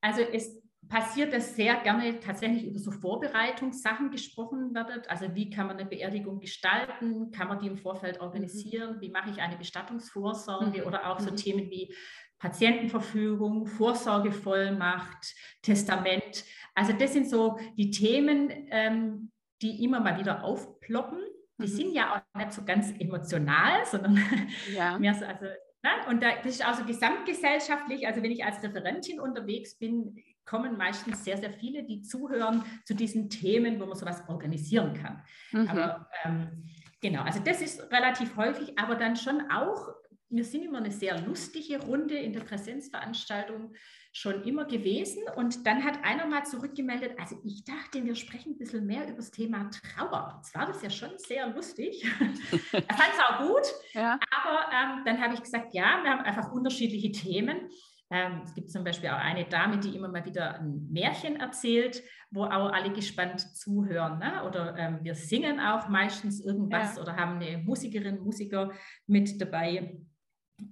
Also 0.00 0.22
es 0.22 0.62
passiert, 0.88 1.32
dass 1.32 1.54
sehr 1.54 1.76
gerne 1.76 2.18
tatsächlich 2.20 2.66
über 2.66 2.78
so 2.78 2.90
Vorbereitungssachen 2.90 4.10
gesprochen 4.10 4.74
wird. 4.74 5.08
Also 5.08 5.34
wie 5.34 5.50
kann 5.50 5.66
man 5.68 5.78
eine 5.78 5.88
Beerdigung 5.88 6.40
gestalten? 6.40 7.30
Kann 7.30 7.48
man 7.48 7.60
die 7.60 7.68
im 7.68 7.76
Vorfeld 7.76 8.16
mhm. 8.16 8.22
organisieren? 8.22 9.00
Wie 9.00 9.10
mache 9.10 9.30
ich 9.30 9.40
eine 9.40 9.56
Bestattungsvorsorge? 9.56 10.80
Mhm. 10.80 10.86
Oder 10.86 11.10
auch 11.10 11.20
so 11.20 11.30
mhm. 11.30 11.36
Themen 11.36 11.70
wie 11.70 11.94
Patientenverfügung, 12.38 13.66
Vorsorgevollmacht, 13.66 15.34
Testament. 15.62 16.44
Also 16.74 16.92
das 16.94 17.12
sind 17.12 17.28
so 17.28 17.58
die 17.76 17.90
Themen, 17.90 18.50
ähm, 18.70 19.30
die 19.62 19.84
immer 19.84 20.00
mal 20.00 20.18
wieder 20.18 20.42
aufploppen. 20.42 21.20
die 21.58 21.64
mhm. 21.64 21.66
sind 21.66 21.92
ja 21.92 22.16
auch 22.16 22.38
nicht 22.38 22.52
so 22.52 22.64
ganz 22.64 22.92
emotional, 22.98 23.84
sondern 23.84 24.18
ja. 24.74 24.98
mehr 24.98 25.14
so, 25.14 25.26
also, 25.26 25.44
ne? 25.44 25.90
und 26.08 26.22
da, 26.22 26.36
das 26.36 26.54
ist 26.54 26.66
auch 26.66 26.74
so 26.74 26.84
gesamtgesellschaftlich, 26.84 28.06
also 28.06 28.22
wenn 28.22 28.30
ich 28.30 28.42
als 28.42 28.62
Referentin 28.62 29.20
unterwegs 29.20 29.76
bin, 29.76 30.16
kommen 30.50 30.76
meistens 30.76 31.24
sehr, 31.24 31.38
sehr 31.38 31.52
viele, 31.52 31.84
die 31.84 32.02
zuhören 32.02 32.64
zu 32.84 32.94
diesen 32.94 33.30
Themen, 33.30 33.80
wo 33.80 33.86
man 33.86 33.96
sowas 33.96 34.24
organisieren 34.26 34.94
kann. 34.94 35.22
Mhm. 35.52 35.68
Aber 35.68 36.08
ähm, 36.24 36.64
genau, 37.00 37.22
also 37.22 37.38
das 37.38 37.62
ist 37.62 37.80
relativ 37.92 38.36
häufig, 38.36 38.76
aber 38.76 38.96
dann 38.96 39.14
schon 39.14 39.48
auch, 39.48 39.94
wir 40.28 40.44
sind 40.44 40.64
immer 40.64 40.78
eine 40.78 40.90
sehr 40.90 41.20
lustige 41.20 41.80
Runde 41.80 42.16
in 42.16 42.32
der 42.32 42.40
Präsenzveranstaltung 42.40 43.74
schon 44.12 44.42
immer 44.42 44.64
gewesen. 44.64 45.22
Und 45.36 45.66
dann 45.68 45.84
hat 45.84 46.02
einer 46.02 46.26
mal 46.26 46.44
zurückgemeldet, 46.44 47.12
also 47.16 47.36
ich 47.44 47.64
dachte, 47.64 48.04
wir 48.04 48.16
sprechen 48.16 48.54
ein 48.54 48.58
bisschen 48.58 48.86
mehr 48.86 49.04
über 49.04 49.16
das 49.16 49.30
Thema 49.30 49.70
Trauer. 49.70 50.34
Jetzt 50.38 50.52
war 50.56 50.66
das 50.66 50.82
ja 50.82 50.90
schon 50.90 51.10
sehr 51.16 51.48
lustig. 51.48 52.04
er 52.72 52.96
fand 52.96 53.10
es 53.12 53.20
auch 53.28 53.38
gut. 53.46 53.72
Ja. 53.92 54.18
Aber 54.32 54.72
ähm, 54.72 55.04
dann 55.04 55.20
habe 55.20 55.34
ich 55.34 55.42
gesagt, 55.42 55.74
ja, 55.74 56.00
wir 56.02 56.10
haben 56.10 56.24
einfach 56.24 56.50
unterschiedliche 56.50 57.12
Themen. 57.12 57.70
Ähm, 58.10 58.40
es 58.44 58.54
gibt 58.54 58.70
zum 58.70 58.82
Beispiel 58.82 59.08
auch 59.10 59.18
eine 59.18 59.44
Dame, 59.44 59.78
die 59.78 59.94
immer 59.94 60.08
mal 60.08 60.24
wieder 60.24 60.58
ein 60.58 60.88
Märchen 60.90 61.36
erzählt, 61.36 62.02
wo 62.30 62.44
auch 62.44 62.72
alle 62.72 62.92
gespannt 62.92 63.40
zuhören. 63.56 64.18
Ne? 64.18 64.44
Oder 64.46 64.76
ähm, 64.76 64.98
wir 65.02 65.14
singen 65.14 65.60
auch 65.60 65.88
meistens 65.88 66.40
irgendwas 66.44 66.96
ja. 66.96 67.02
oder 67.02 67.16
haben 67.16 67.36
eine 67.36 67.58
Musikerin, 67.58 68.20
Musiker 68.20 68.72
mit 69.06 69.40
dabei. 69.40 69.96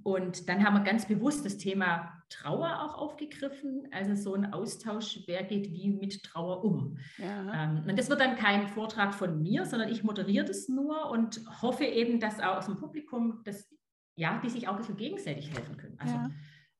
Und 0.03 0.49
dann 0.49 0.65
haben 0.65 0.75
wir 0.75 0.83
ganz 0.83 1.07
bewusst 1.07 1.47
das 1.47 1.57
Thema 1.57 2.13
Trauer 2.29 2.83
auch 2.83 2.99
aufgegriffen, 2.99 3.89
also 3.91 4.15
so 4.15 4.35
ein 4.35 4.53
Austausch, 4.53 5.21
wer 5.27 5.45
geht 5.45 5.71
wie 5.73 5.89
mit 5.89 6.23
Trauer 6.25 6.63
um. 6.63 6.99
Ja. 7.17 7.65
Ähm, 7.65 7.85
und 7.89 7.99
das 7.99 8.11
wird 8.11 8.21
dann 8.21 8.37
kein 8.37 8.67
Vortrag 8.69 9.15
von 9.15 9.41
mir, 9.41 9.65
sondern 9.65 9.89
ich 9.89 10.03
moderiere 10.03 10.45
das 10.45 10.69
nur 10.69 11.09
und 11.11 11.41
hoffe 11.63 11.85
eben, 11.85 12.21
dass 12.21 12.41
auch 12.41 12.57
aus 12.57 12.67
dem 12.67 12.77
Publikum, 12.77 13.41
dass, 13.45 13.73
ja, 14.17 14.41
die 14.45 14.51
sich 14.51 14.69
auch 14.69 14.73
ein 14.73 14.79
bisschen 14.79 14.99
gegenseitig 14.99 15.51
helfen 15.53 15.77
können. 15.79 15.97
Also 15.99 16.15
ja 16.15 16.31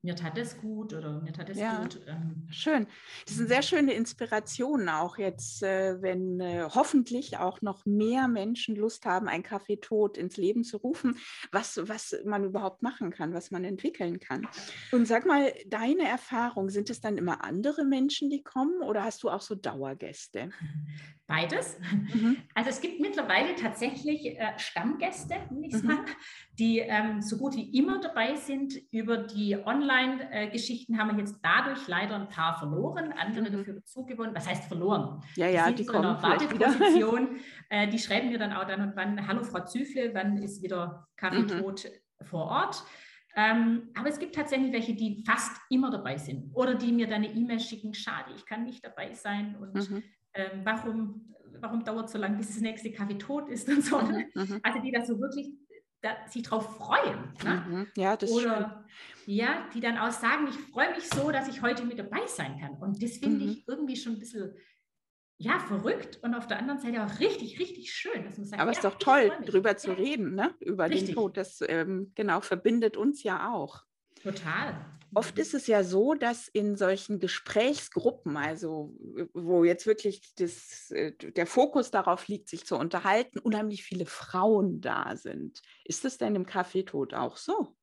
mir 0.01 0.15
tat 0.15 0.37
das 0.37 0.57
gut 0.57 0.93
oder 0.93 1.19
mir 1.21 1.33
tat 1.33 1.49
das 1.49 1.57
ja, 1.57 1.81
gut. 1.81 1.99
Ähm, 2.07 2.47
schön. 2.49 2.87
Das 3.25 3.35
sind 3.35 3.49
sehr 3.49 3.61
schöne 3.61 3.93
Inspirationen 3.93 4.87
auch 4.87 5.17
jetzt, 5.17 5.61
äh, 5.61 6.01
wenn 6.01 6.39
äh, 6.39 6.67
hoffentlich 6.73 7.37
auch 7.37 7.61
noch 7.61 7.85
mehr 7.85 8.27
Menschen 8.27 8.75
Lust 8.75 9.05
haben, 9.05 9.27
ein 9.27 9.43
Kaffee 9.43 9.77
tot 9.77 10.17
ins 10.17 10.37
Leben 10.37 10.63
zu 10.63 10.77
rufen, 10.77 11.17
was, 11.51 11.79
was 11.89 12.15
man 12.25 12.45
überhaupt 12.45 12.81
machen 12.81 13.11
kann, 13.11 13.33
was 13.33 13.51
man 13.51 13.65
entwickeln 13.65 14.19
kann. 14.19 14.47
Und 14.91 15.05
sag 15.05 15.25
mal, 15.25 15.53
deine 15.67 16.07
Erfahrung, 16.07 16.69
sind 16.69 16.89
es 16.89 17.01
dann 17.01 17.17
immer 17.17 17.43
andere 17.43 17.83
Menschen, 17.83 18.29
die 18.29 18.41
kommen 18.41 18.81
oder 18.81 19.03
hast 19.03 19.23
du 19.23 19.29
auch 19.29 19.41
so 19.41 19.55
Dauergäste? 19.55 20.49
Beides. 21.29 21.77
Mhm. 22.11 22.37
Also 22.55 22.71
es 22.71 22.81
gibt 22.81 22.99
mittlerweile 22.99 23.55
tatsächlich 23.55 24.25
äh, 24.25 24.57
Stammgäste, 24.57 25.35
mhm. 25.51 25.69
sagen, 25.69 26.05
die 26.57 26.79
ähm, 26.79 27.21
so 27.21 27.37
gut 27.37 27.55
wie 27.55 27.77
immer 27.77 27.99
dabei 27.99 28.35
sind. 28.35 28.73
Über 28.91 29.17
die 29.17 29.55
Online-Geschichten 29.89 30.97
haben 30.97 31.11
wir 31.11 31.19
jetzt 31.19 31.39
dadurch 31.41 31.87
leider 31.87 32.15
ein 32.15 32.29
paar 32.29 32.57
verloren, 32.57 33.13
andere 33.13 33.49
mhm. 33.49 33.57
dafür 33.57 33.73
dazugewonnen. 33.75 34.35
Was 34.35 34.47
heißt 34.47 34.65
verloren? 34.65 35.21
Ja, 35.35 35.47
ja, 35.47 35.69
die, 35.69 35.75
die 35.75 35.83
so 35.83 35.91
kommen 35.93 36.15
in 36.15 36.21
Warteposition. 36.21 37.39
äh, 37.69 37.87
die 37.87 37.99
schreiben 37.99 38.29
mir 38.29 38.37
dann 38.37 38.53
auch 38.53 38.65
dann 38.65 38.81
und 38.81 38.95
wann, 38.95 39.27
hallo 39.27 39.43
Frau 39.43 39.65
Züfle, 39.65 40.13
wann 40.13 40.37
ist 40.37 40.61
wieder 40.61 41.07
Kaffeetod 41.17 41.85
mhm. 41.85 42.25
vor 42.25 42.45
Ort? 42.45 42.83
Ähm, 43.35 43.89
aber 43.95 44.09
es 44.09 44.19
gibt 44.19 44.35
tatsächlich 44.35 44.73
welche, 44.73 44.95
die 44.95 45.23
fast 45.25 45.51
immer 45.69 45.91
dabei 45.91 46.17
sind 46.17 46.51
oder 46.53 46.75
die 46.75 46.91
mir 46.91 47.07
dann 47.07 47.23
eine 47.23 47.33
E-Mail 47.33 47.59
schicken, 47.59 47.93
schade, 47.93 48.31
ich 48.35 48.45
kann 48.45 48.63
nicht 48.63 48.83
dabei 48.83 49.13
sein 49.13 49.55
und 49.55 49.75
mhm 49.75 50.03
ähm, 50.33 50.61
warum, 50.63 51.35
warum 51.59 51.83
dauert 51.83 52.05
es 52.05 52.11
so 52.11 52.17
lange, 52.17 52.37
bis 52.37 52.47
das 52.47 52.61
nächste 52.61 52.91
Kaffee 52.91 53.17
tot 53.17 53.49
ist 53.49 53.67
und 53.67 53.83
so. 53.83 53.99
Mhm, 53.99 54.25
mhm. 54.35 54.59
also 54.63 54.79
die 54.79 54.91
da 54.91 55.05
so 55.05 55.19
wirklich 55.19 55.51
sich 56.27 56.43
drauf 56.43 56.77
freuen. 56.77 57.33
Ne? 57.43 57.65
Mhm. 57.67 57.87
Ja, 57.95 58.15
das 58.15 58.31
Oder 58.31 58.85
ja, 59.25 59.67
die 59.73 59.79
dann 59.79 59.97
auch 59.97 60.11
sagen, 60.11 60.47
ich 60.49 60.55
freue 60.71 60.91
mich 60.95 61.09
so, 61.09 61.31
dass 61.31 61.47
ich 61.47 61.61
heute 61.61 61.83
mit 61.83 61.99
dabei 61.99 62.25
sein 62.27 62.59
kann. 62.59 62.73
Und 62.75 63.03
das 63.03 63.17
finde 63.17 63.45
mhm. 63.45 63.51
ich 63.51 63.67
irgendwie 63.67 63.95
schon 63.95 64.13
ein 64.13 64.19
bisschen 64.19 64.53
ja, 65.37 65.57
verrückt 65.59 66.19
und 66.21 66.35
auf 66.35 66.47
der 66.47 66.59
anderen 66.59 66.79
Seite 66.79 67.01
auch 67.03 67.19
richtig, 67.19 67.59
richtig 67.59 67.93
schön. 67.93 68.25
Dass 68.25 68.37
man 68.37 68.45
sagt, 68.45 68.61
Aber 68.61 68.71
es 68.71 68.81
ja, 68.81 68.89
ist 68.89 68.93
doch 68.93 68.99
toll, 68.99 69.31
drüber 69.45 69.77
zu 69.77 69.93
reden, 69.93 70.35
ne? 70.35 70.53
über 70.59 70.89
richtig. 70.89 71.07
den 71.07 71.15
Tod. 71.15 71.37
Das 71.37 71.63
ähm, 71.67 72.11
genau 72.15 72.41
verbindet 72.41 72.97
uns 72.97 73.23
ja 73.23 73.53
auch. 73.53 73.85
Total. 74.21 74.85
Oft 75.13 75.39
ist 75.39 75.55
es 75.55 75.65
ja 75.65 75.83
so, 75.83 76.13
dass 76.13 76.47
in 76.47 76.75
solchen 76.75 77.19
Gesprächsgruppen, 77.19 78.37
also 78.37 78.93
wo 79.33 79.63
jetzt 79.63 79.87
wirklich 79.87 80.35
das, 80.35 80.91
äh, 80.91 81.13
der 81.13 81.47
Fokus 81.47 81.89
darauf 81.89 82.27
liegt, 82.27 82.47
sich 82.47 82.65
zu 82.65 82.77
unterhalten, 82.77 83.39
unheimlich 83.39 83.83
viele 83.83 84.05
Frauen 84.05 84.81
da 84.81 85.15
sind. 85.15 85.61
Ist 85.83 86.05
das 86.05 86.19
denn 86.19 86.35
im 86.35 86.45
Kaffeetod 86.45 87.15
auch 87.15 87.37
so? 87.37 87.75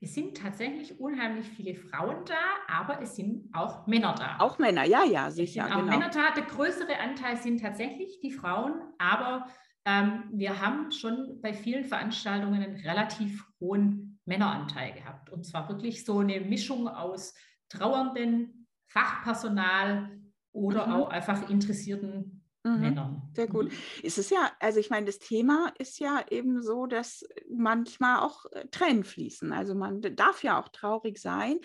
Es 0.00 0.14
sind 0.14 0.36
tatsächlich 0.36 0.98
unheimlich 1.00 1.48
viele 1.48 1.74
Frauen 1.74 2.24
da, 2.26 2.34
aber 2.68 3.00
es 3.00 3.16
sind 3.16 3.48
auch 3.54 3.86
Männer 3.86 4.14
da. 4.18 4.36
Auch 4.40 4.58
Männer, 4.58 4.84
ja, 4.84 5.04
ja, 5.04 5.30
sicher. 5.30 5.66
Auch 5.66 5.80
genau. 5.80 5.84
Männer 5.84 6.10
da. 6.10 6.32
Der 6.34 6.44
größere 6.44 6.98
Anteil 6.98 7.36
sind 7.36 7.60
tatsächlich 7.60 8.18
die 8.20 8.32
Frauen, 8.32 8.82
aber 8.98 9.46
ähm, 9.86 10.24
wir 10.32 10.60
haben 10.60 10.90
schon 10.90 11.40
bei 11.40 11.54
vielen 11.54 11.84
Veranstaltungen 11.84 12.62
einen 12.62 12.76
relativ 12.76 13.42
hohen 13.58 14.05
Männeranteil 14.26 14.92
gehabt. 14.92 15.30
Und 15.30 15.44
zwar 15.44 15.68
wirklich 15.68 16.04
so 16.04 16.18
eine 16.18 16.40
Mischung 16.40 16.88
aus 16.88 17.34
trauernden 17.68 18.68
Fachpersonal 18.86 20.20
oder 20.52 20.86
mhm. 20.86 20.92
auch 20.92 21.08
einfach 21.10 21.48
interessierten 21.48 22.44
mhm. 22.64 22.80
Männern. 22.80 23.22
Sehr 23.34 23.46
gut. 23.46 23.66
Mhm. 23.66 23.78
Ist 24.02 24.18
es 24.18 24.30
ja, 24.30 24.50
also 24.60 24.80
ich 24.80 24.90
meine, 24.90 25.06
das 25.06 25.18
Thema 25.18 25.72
ist 25.78 25.98
ja 25.98 26.24
eben 26.30 26.62
so, 26.62 26.86
dass 26.86 27.24
manchmal 27.48 28.20
auch 28.20 28.44
äh, 28.52 28.66
Tränen 28.68 29.04
fließen. 29.04 29.52
Also 29.52 29.74
man 29.74 30.00
darf 30.00 30.42
ja 30.42 30.60
auch 30.60 30.68
traurig 30.68 31.18
sein. 31.18 31.58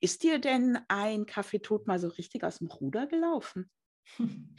Ist 0.00 0.22
dir 0.22 0.38
denn 0.38 0.78
ein 0.88 1.26
Kaffeetod 1.26 1.86
mal 1.86 1.98
so 1.98 2.08
richtig 2.08 2.44
aus 2.44 2.58
dem 2.58 2.68
Ruder 2.68 3.06
gelaufen? 3.06 3.70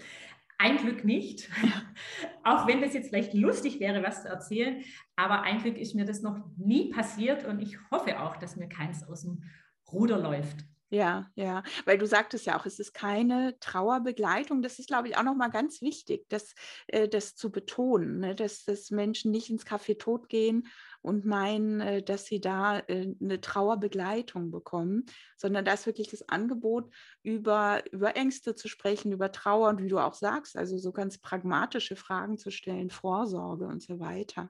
Ein 0.63 0.77
Glück 0.77 1.03
nicht, 1.03 1.49
auch 2.43 2.67
wenn 2.67 2.81
das 2.81 2.93
jetzt 2.93 3.09
vielleicht 3.09 3.33
lustig 3.33 3.79
wäre, 3.79 4.03
was 4.03 4.21
zu 4.21 4.29
erzählen, 4.29 4.83
aber 5.15 5.41
ein 5.41 5.57
Glück 5.57 5.75
ist 5.75 5.95
mir 5.95 6.05
das 6.05 6.21
noch 6.21 6.37
nie 6.55 6.91
passiert 6.91 7.45
und 7.45 7.59
ich 7.59 7.79
hoffe 7.89 8.19
auch, 8.19 8.35
dass 8.35 8.57
mir 8.57 8.69
keins 8.69 9.03
aus 9.03 9.23
dem 9.23 9.43
Ruder 9.91 10.19
läuft. 10.19 10.57
Ja, 10.93 11.31
ja, 11.35 11.63
weil 11.85 11.97
du 11.97 12.05
sagtest 12.05 12.45
ja 12.45 12.59
auch, 12.59 12.65
es 12.65 12.77
ist 12.77 12.93
keine 12.93 13.57
Trauerbegleitung. 13.61 14.61
Das 14.61 14.77
ist, 14.77 14.87
glaube 14.87 15.07
ich, 15.07 15.15
auch 15.17 15.23
nochmal 15.23 15.49
ganz 15.49 15.81
wichtig, 15.81 16.25
das, 16.27 16.53
äh, 16.87 17.07
das 17.07 17.33
zu 17.35 17.49
betonen, 17.49 18.19
ne? 18.19 18.35
dass, 18.35 18.65
dass 18.65 18.91
Menschen 18.91 19.31
nicht 19.31 19.49
ins 19.49 19.65
Café 19.65 19.97
tot 19.97 20.27
gehen 20.27 20.67
und 21.01 21.23
meinen, 21.25 21.79
äh, 21.79 22.03
dass 22.03 22.25
sie 22.25 22.41
da 22.41 22.79
äh, 22.79 23.15
eine 23.21 23.39
Trauerbegleitung 23.39 24.51
bekommen, 24.51 25.05
sondern 25.37 25.63
da 25.63 25.71
ist 25.73 25.85
wirklich 25.85 26.09
das 26.09 26.27
Angebot, 26.27 26.93
über, 27.23 27.83
über 27.93 28.17
Ängste 28.17 28.55
zu 28.55 28.67
sprechen, 28.67 29.13
über 29.13 29.31
Trauer 29.31 29.69
und 29.69 29.81
wie 29.81 29.87
du 29.87 29.97
auch 29.99 30.13
sagst, 30.13 30.57
also 30.57 30.77
so 30.77 30.91
ganz 30.91 31.19
pragmatische 31.19 31.95
Fragen 31.95 32.37
zu 32.37 32.51
stellen, 32.51 32.89
Vorsorge 32.89 33.65
und 33.65 33.81
so 33.81 34.01
weiter. 34.01 34.49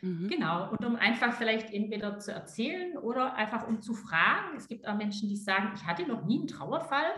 Mhm. 0.00 0.28
Genau, 0.28 0.70
und 0.70 0.84
um 0.84 0.96
einfach 0.96 1.34
vielleicht 1.34 1.72
entweder 1.72 2.18
zu 2.18 2.32
erzählen 2.32 2.96
oder 2.98 3.34
einfach 3.34 3.66
um 3.66 3.80
zu 3.80 3.94
fragen. 3.94 4.56
Es 4.56 4.68
gibt 4.68 4.86
auch 4.86 4.96
Menschen, 4.96 5.28
die 5.28 5.36
sagen, 5.36 5.72
ich 5.74 5.84
hatte 5.84 6.06
noch 6.06 6.24
nie 6.24 6.38
einen 6.38 6.48
Trauerfall, 6.48 7.12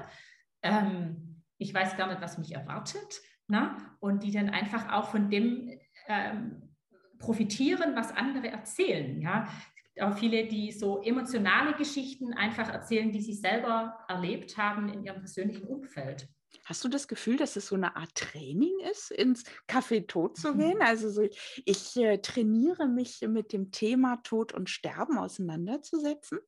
ähm, 0.63 1.43
ich 1.59 1.75
weiß 1.75 1.97
gar 1.97 2.09
nicht, 2.09 2.21
was 2.21 2.39
mich 2.39 2.55
erwartet. 2.55 3.21
Na? 3.47 3.61
Ne? 3.61 3.77
Und 4.01 4.23
die 4.23 4.33
dann 4.33 4.49
einfach 4.49 4.93
auch 4.93 5.11
von 5.11 5.29
dem 5.29 5.79
ähm, 6.07 6.75
profitieren, 7.19 7.95
was 7.95 8.17
andere 8.17 8.49
erzählen. 8.49 9.21
Ja? 9.21 9.47
Es 9.77 9.95
gibt 9.95 10.03
auch 10.03 10.17
viele, 10.17 10.47
die 10.47 10.73
so 10.73 11.03
emotionale 11.03 11.75
Geschichten 11.75 12.33
einfach 12.33 12.69
erzählen, 12.71 13.13
die 13.13 13.21
sie 13.21 13.35
selber 13.35 13.99
erlebt 14.09 14.57
haben 14.57 14.89
in 14.89 15.05
ihrem 15.05 15.19
persönlichen 15.19 15.67
Umfeld. 15.67 16.29
Hast 16.65 16.85
du 16.85 16.89
das 16.89 17.09
Gefühl, 17.09 17.37
dass 17.37 17.57
es 17.57 17.69
so 17.69 17.75
eine 17.75 17.97
Art 17.97 18.15
Training 18.15 18.73
ist, 18.91 19.11
ins 19.11 19.45
Café 19.69 20.07
Tod 20.07 20.37
zu 20.37 20.57
gehen? 20.57 20.77
Mhm. 20.77 20.83
Also 20.83 21.11
so, 21.11 21.23
ich 21.65 21.97
äh, 21.97 22.19
trainiere 22.19 22.89
mich 22.89 23.21
mit 23.23 23.53
dem 23.53 23.71
Thema 23.71 24.17
Tod 24.23 24.53
und 24.53 24.71
Sterben 24.71 25.19
auseinanderzusetzen? 25.19 26.39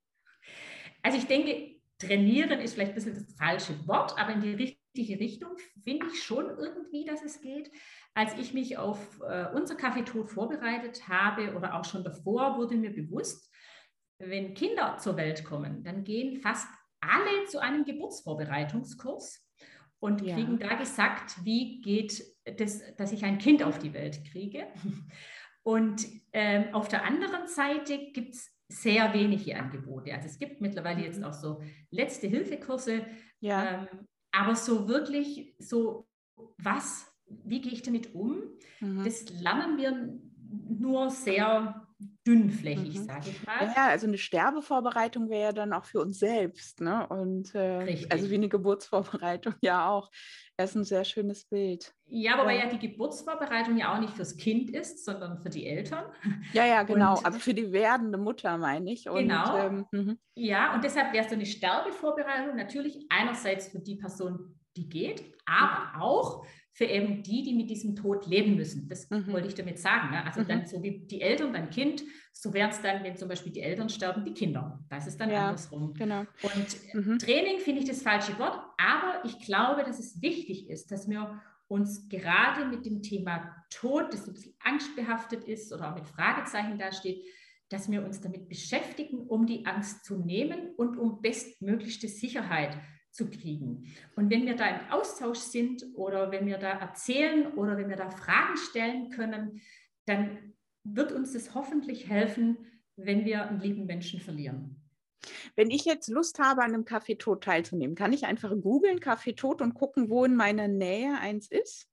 Also 1.03 1.19
ich 1.19 1.27
denke, 1.27 1.81
trainieren 1.99 2.61
ist 2.61 2.75
vielleicht 2.75 2.93
ein 2.93 2.95
bisschen 2.95 3.15
das 3.15 3.35
falsche 3.37 3.87
Wort, 3.87 4.19
aber 4.19 4.33
in 4.33 4.41
die 4.41 4.55
richtige 4.55 5.21
Richtung 5.21 5.57
finde 5.83 6.07
ich 6.07 6.23
schon 6.23 6.47
irgendwie, 6.47 7.05
dass 7.05 7.23
es 7.23 7.41
geht. 7.41 7.71
Als 8.15 8.35
ich 8.39 8.53
mich 8.53 8.77
auf 8.77 9.21
äh, 9.21 9.47
unser 9.55 9.75
Kaffeetod 9.75 10.31
vorbereitet 10.31 11.09
habe 11.09 11.55
oder 11.55 11.75
auch 11.75 11.85
schon 11.85 12.05
davor, 12.05 12.57
wurde 12.59 12.77
mir 12.77 12.93
bewusst, 12.93 13.51
wenn 14.19 14.55
Kinder 14.55 14.99
zur 14.99 15.17
Welt 15.17 15.45
kommen, 15.45 15.83
dann 15.83 16.05
gehen 16.05 16.41
fast 16.41 16.69
alle 17.01 17.47
zu 17.47 17.61
einem 17.61 17.85
Geburtsvorbereitungskurs 17.85 19.45
und 20.03 20.21
ja. 20.21 20.35
kriegen 20.35 20.59
da 20.59 20.75
gesagt, 20.75 21.45
wie 21.45 21.81
geht 21.81 22.25
das, 22.59 22.83
dass 22.97 23.13
ich 23.13 23.25
ein 23.25 23.39
Kind 23.39 23.63
auf 23.63 23.79
die 23.79 23.95
Welt 23.95 24.25
kriege. 24.31 24.67
Und 25.65 26.05
ähm, 26.33 26.75
auf 26.75 26.89
der 26.89 27.05
anderen 27.05 27.47
Seite 27.47 28.11
gibt 28.13 28.35
es 28.35 28.51
sehr 28.69 29.15
wenige 29.15 29.57
Angebote. 29.57 30.13
Also 30.13 30.27
es 30.27 30.41
gibt 30.41 30.61
mittlerweile 30.61 31.05
jetzt 31.05 31.21
mhm. 31.21 31.27
auch 31.27 31.33
so 31.33 31.63
letzte 31.93 32.27
Hilfekurse, 32.27 33.07
ja. 33.39 33.87
ähm, 33.93 34.09
aber 34.33 34.57
so 34.57 34.89
wirklich 34.89 35.55
so, 35.61 36.09
was 36.59 37.07
wie 37.29 37.61
gehe 37.61 37.73
ich 37.73 37.83
damit 37.83 38.13
um, 38.13 38.43
mhm. 38.81 39.05
das 39.05 39.31
lernen 39.41 39.79
wir 39.79 40.19
nur 40.69 41.11
sehr 41.11 41.87
dünnflächig, 42.27 42.99
mhm. 42.99 43.05
sage 43.05 43.31
ich 43.31 43.47
mal. 43.47 43.73
Ja, 43.77 43.89
also 43.89 44.07
eine 44.07 44.19
Sterbevorbereitung 44.19 45.29
wäre 45.29 45.43
ja 45.43 45.53
dann 45.53 45.73
auch 45.73 45.85
für 45.85 46.01
uns 46.01 46.19
selbst, 46.19 46.81
ne? 46.81 47.07
Und 47.09 47.55
äh, 47.55 48.07
also 48.11 48.31
wie 48.31 48.35
eine 48.35 48.49
Geburtsvorbereitung 48.49 49.55
ja 49.63 49.89
auch. 49.89 50.11
Das 50.57 50.71
ist 50.71 50.77
ein 50.77 50.85
sehr 50.85 51.05
schönes 51.05 51.47
Bild. 51.47 51.95
Ja, 52.07 52.39
wobei 52.39 52.57
ja. 52.57 52.65
ja 52.65 52.71
die 52.71 52.79
Geburtsvorbereitung 52.79 53.77
ja 53.79 53.95
auch 53.95 53.99
nicht 53.99 54.15
fürs 54.15 54.37
Kind 54.37 54.71
ist, 54.71 55.05
sondern 55.05 55.39
für 55.39 55.49
die 55.49 55.67
Eltern. 55.67 56.05
Ja, 56.53 56.67
ja, 56.67 56.83
genau. 56.85 57.17
Und, 57.17 57.27
aber 57.27 57.39
für 57.39 57.55
die 57.55 57.73
werdende 57.73 58.19
Mutter 58.19 58.59
meine 58.59 58.93
ich. 58.93 59.09
Und, 59.09 59.29
genau. 59.29 59.57
Ähm, 59.59 59.87
mhm. 59.91 60.19
ja, 60.35 60.75
und 60.75 60.85
deshalb 60.85 61.13
wäre 61.13 61.29
so 61.29 61.35
eine 61.35 61.47
Sterbevorbereitung 61.47 62.57
natürlich 62.57 63.07
einerseits 63.09 63.69
für 63.69 63.81
die 63.81 63.97
Person, 63.97 64.59
die 64.77 64.89
geht, 64.89 65.25
aber 65.47 66.03
auch 66.03 66.47
für 66.75 66.85
eben 66.85 67.23
die, 67.23 67.43
die 67.43 67.55
mit 67.55 67.69
diesem 67.69 67.95
Tod 67.95 68.27
leben 68.27 68.57
müssen. 68.57 68.89
Das 68.89 69.09
mhm. 69.11 69.31
wollte 69.33 69.49
ich 69.49 69.55
damit 69.55 69.79
sagen. 69.79 70.11
Ne? 70.11 70.25
Also 70.25 70.41
mhm. 70.41 70.49
dann 70.49 70.67
so 70.67 70.83
wie 70.83 71.07
die 71.07 71.21
Eltern 71.21 71.53
beim 71.53 71.69
Kind, 71.69 72.03
so 72.33 72.55
wäre 72.55 72.71
es 72.71 72.81
dann, 72.81 73.05
wenn 73.05 73.17
zum 73.17 73.29
Beispiel 73.29 73.53
die 73.53 73.61
Eltern 73.61 73.91
sterben, 73.91 74.25
die 74.25 74.33
Kinder. 74.33 74.83
Das 74.89 75.07
ist 75.07 75.21
dann 75.21 75.31
ja, 75.31 75.49
andersrum. 75.49 75.93
Genau. 75.95 76.25
Und 76.43 76.95
mhm. 76.95 77.19
Training 77.19 77.59
finde 77.59 77.83
ich 77.83 77.89
das 77.89 78.03
falsche 78.03 78.39
Wort, 78.39 78.59
aber 78.79 79.23
ich 79.25 79.39
glaube, 79.45 79.85
dass 79.85 79.99
es 79.99 80.23
wichtig 80.23 80.71
ist, 80.71 80.91
dass 80.91 81.09
wir 81.09 81.41
uns 81.69 82.09
gerade 82.09 82.67
mit 82.67 82.87
dem 82.87 83.03
Thema 83.03 83.55
Tod, 83.71 84.13
das 84.13 84.27
ein 84.27 84.35
bisschen 84.35 84.55
angstbehaftet 84.61 85.45
ist 85.45 85.73
oder 85.73 85.91
auch 85.91 85.95
mit 85.95 86.07
Fragezeichen 86.07 86.79
dasteht, 86.79 87.23
dass 87.69 87.91
wir 87.91 88.05
uns 88.05 88.21
damit 88.21 88.49
beschäftigen, 88.49 89.27
um 89.27 89.47
die 89.47 89.65
Angst 89.65 90.05
zu 90.05 90.19
nehmen 90.19 90.75
und 90.77 90.99
um 90.99 91.23
bestmöglichste 91.23 92.09
Sicherheit 92.09 92.77
zu 93.13 93.29
kriegen. 93.29 93.95
Und 94.17 94.31
wenn 94.31 94.47
wir 94.47 94.57
da 94.57 94.69
im 94.69 94.91
Austausch 94.91 95.39
sind 95.39 95.85
oder 95.95 96.33
wenn 96.33 96.47
wir 96.47 96.59
da 96.59 96.71
erzählen 96.71 97.53
oder 97.55 97.77
wenn 97.77 97.89
wir 97.89 97.97
da 97.97 98.11
Fragen 98.11 98.57
stellen 98.57 99.11
können, 99.11 99.61
dann 100.07 100.55
wird 100.85 101.13
uns 101.13 101.33
das 101.33 101.55
hoffentlich 101.55 102.09
helfen, 102.09 102.57
wenn 102.97 103.25
wir 103.25 103.47
einen 103.47 103.61
lieben 103.61 103.87
Menschen 103.87 104.21
verlieren. 104.21 104.77
Wenn 105.55 105.71
ich 105.71 105.85
jetzt 105.85 106.09
Lust 106.09 106.39
habe, 106.39 106.63
an 106.63 106.75
einem 106.75 106.85
Kaffee 106.85 107.15
tot 107.15 107.45
teilzunehmen, 107.45 107.95
kann 107.95 108.13
ich 108.13 108.25
einfach 108.25 108.51
googeln 108.61 108.99
Kaffee 108.99 109.35
tot 109.35 109.61
und 109.63 109.75
gucken, 109.75 110.11
wo 110.11 110.25
in 110.25 110.35
meiner 110.35 110.67
Nähe 110.67 111.17
eins 111.19 111.49
ist? 111.49 111.89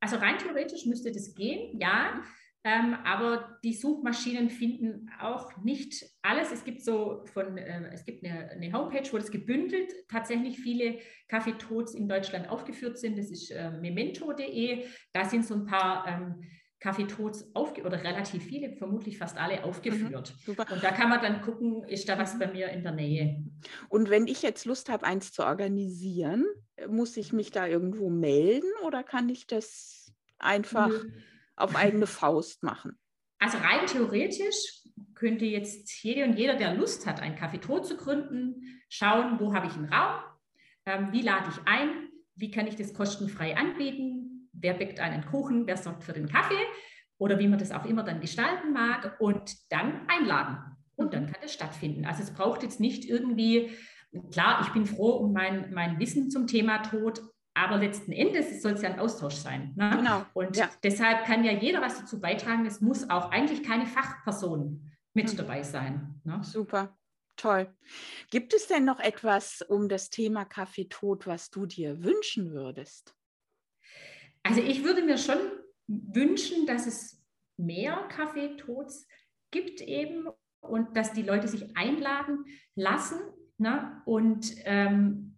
Also 0.00 0.16
rein 0.16 0.38
theoretisch 0.38 0.86
müsste 0.86 1.12
das 1.12 1.34
gehen, 1.34 1.78
ja. 1.78 2.22
Ähm, 2.64 2.94
aber 3.04 3.58
die 3.64 3.74
Suchmaschinen 3.74 4.48
finden 4.48 5.10
auch 5.20 5.56
nicht 5.64 6.04
alles. 6.22 6.52
Es 6.52 6.64
gibt 6.64 6.80
so 6.82 7.24
von, 7.32 7.58
äh, 7.58 7.90
es 7.92 8.04
gibt 8.04 8.24
eine, 8.24 8.50
eine, 8.50 8.72
Homepage, 8.72 9.08
wo 9.10 9.18
das 9.18 9.32
gebündelt 9.32 9.92
tatsächlich 10.08 10.60
viele 10.60 10.98
Kaffeetots 11.26 11.94
in 11.94 12.08
Deutschland 12.08 12.48
aufgeführt 12.48 12.98
sind. 12.98 13.18
Das 13.18 13.30
ist 13.32 13.50
äh, 13.50 13.70
memento.de. 13.70 14.86
Da 15.12 15.24
sind 15.24 15.44
so 15.44 15.54
ein 15.54 15.66
paar 15.66 16.06
ähm, 16.06 16.42
Kaffeetots 16.78 17.52
aufge 17.54 17.82
oder 17.82 18.04
relativ 18.04 18.44
viele, 18.44 18.76
vermutlich 18.76 19.18
fast 19.18 19.38
alle 19.38 19.64
aufgeführt. 19.64 20.32
Mhm, 20.46 20.54
und 20.54 20.84
da 20.84 20.92
kann 20.92 21.08
man 21.08 21.20
dann 21.20 21.42
gucken, 21.42 21.82
ist 21.88 22.08
da 22.08 22.16
was 22.16 22.38
bei 22.38 22.46
mir 22.46 22.68
in 22.68 22.84
der 22.84 22.92
Nähe. 22.92 23.44
Und 23.88 24.08
wenn 24.08 24.28
ich 24.28 24.40
jetzt 24.42 24.66
Lust 24.66 24.88
habe, 24.88 25.04
eins 25.04 25.32
zu 25.32 25.44
organisieren, 25.44 26.44
muss 26.88 27.16
ich 27.16 27.32
mich 27.32 27.50
da 27.50 27.66
irgendwo 27.66 28.08
melden 28.08 28.70
oder 28.86 29.02
kann 29.02 29.28
ich 29.28 29.48
das 29.48 30.12
einfach. 30.38 30.90
Mhm 30.90 31.12
auf 31.62 31.76
eigene 31.76 32.06
Faust 32.06 32.62
machen? 32.62 32.98
Also 33.38 33.58
rein 33.58 33.86
theoretisch 33.86 34.82
könnte 35.14 35.44
jetzt 35.44 36.02
jede 36.02 36.24
und 36.24 36.38
jeder, 36.38 36.56
der 36.56 36.74
Lust 36.74 37.06
hat, 37.06 37.20
ein 37.20 37.36
Café 37.36 37.60
zu 37.82 37.96
gründen, 37.96 38.82
schauen, 38.88 39.40
wo 39.40 39.54
habe 39.54 39.66
ich 39.66 39.74
einen 39.74 39.92
Raum, 39.92 40.20
ähm, 40.86 41.08
wie 41.12 41.22
lade 41.22 41.48
ich 41.50 41.66
ein, 41.66 42.08
wie 42.34 42.50
kann 42.50 42.66
ich 42.66 42.76
das 42.76 42.94
kostenfrei 42.94 43.56
anbieten, 43.56 44.48
wer 44.52 44.74
bäckt 44.74 45.00
einen 45.00 45.24
Kuchen, 45.24 45.66
wer 45.66 45.76
sorgt 45.76 46.04
für 46.04 46.12
den 46.12 46.28
Kaffee 46.28 46.66
oder 47.18 47.38
wie 47.38 47.48
man 47.48 47.58
das 47.58 47.72
auch 47.72 47.84
immer 47.84 48.02
dann 48.02 48.20
gestalten 48.20 48.72
mag 48.72 49.16
und 49.20 49.54
dann 49.70 50.08
einladen. 50.08 50.58
Und 50.96 51.14
dann 51.14 51.26
kann 51.26 51.40
das 51.40 51.54
stattfinden. 51.54 52.04
Also 52.04 52.22
es 52.22 52.32
braucht 52.32 52.62
jetzt 52.62 52.80
nicht 52.80 53.04
irgendwie, 53.04 53.70
klar, 54.30 54.62
ich 54.62 54.72
bin 54.72 54.86
froh 54.86 55.12
um 55.12 55.32
mein, 55.32 55.72
mein 55.72 55.98
Wissen 55.98 56.30
zum 56.30 56.46
Thema 56.46 56.78
Tod, 56.78 57.22
aber 57.54 57.76
letzten 57.76 58.12
Endes 58.12 58.62
soll 58.62 58.72
es 58.72 58.82
ja 58.82 58.90
ein 58.90 58.98
Austausch 58.98 59.34
sein. 59.34 59.72
Ne? 59.76 59.90
Genau. 59.96 60.24
Und 60.32 60.56
ja. 60.56 60.70
deshalb 60.82 61.24
kann 61.26 61.44
ja 61.44 61.52
jeder 61.52 61.80
was 61.80 61.98
dazu 61.98 62.20
beitragen. 62.20 62.64
Es 62.66 62.80
muss 62.80 63.10
auch 63.10 63.30
eigentlich 63.30 63.62
keine 63.62 63.86
Fachperson 63.86 64.90
mit 65.14 65.32
mhm. 65.32 65.36
dabei 65.36 65.62
sein. 65.62 66.20
Ne? 66.24 66.40
Super. 66.42 66.96
Toll. 67.36 67.74
Gibt 68.30 68.54
es 68.54 68.66
denn 68.66 68.84
noch 68.84 69.00
etwas 69.00 69.62
um 69.62 69.88
das 69.88 70.10
Thema 70.10 70.44
Kaffee 70.44 70.88
tot, 70.88 71.26
was 71.26 71.50
du 71.50 71.66
dir 71.66 72.02
wünschen 72.02 72.52
würdest? 72.52 73.14
Also 74.42 74.60
ich 74.60 74.84
würde 74.84 75.02
mir 75.02 75.18
schon 75.18 75.38
wünschen, 75.86 76.66
dass 76.66 76.86
es 76.86 77.22
mehr 77.56 77.96
Kaffeetots 78.08 79.06
gibt 79.50 79.80
eben 79.80 80.28
und 80.60 80.96
dass 80.96 81.12
die 81.12 81.22
Leute 81.22 81.48
sich 81.48 81.76
einladen 81.76 82.44
lassen. 82.74 83.20
Ne? 83.58 84.02
Und 84.04 84.54
ähm, 84.64 85.31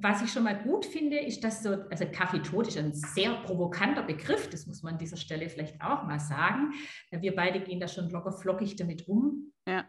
was 0.00 0.22
ich 0.22 0.30
schon 0.30 0.44
mal 0.44 0.58
gut 0.58 0.84
finde, 0.84 1.18
ist, 1.18 1.42
dass 1.42 1.62
so, 1.62 1.70
also 1.90 2.06
Kaffee 2.12 2.40
tot 2.40 2.68
ist 2.68 2.78
ein 2.78 2.92
sehr 2.92 3.34
provokanter 3.42 4.02
Begriff, 4.02 4.48
das 4.50 4.66
muss 4.66 4.82
man 4.82 4.94
an 4.94 4.98
dieser 4.98 5.16
Stelle 5.16 5.48
vielleicht 5.48 5.80
auch 5.80 6.04
mal 6.04 6.20
sagen. 6.20 6.72
Wir 7.10 7.34
beide 7.34 7.60
gehen 7.60 7.80
da 7.80 7.88
schon 7.88 8.10
locker 8.10 8.32
flockig 8.32 8.76
damit 8.76 9.08
um. 9.08 9.52
Ja. 9.66 9.86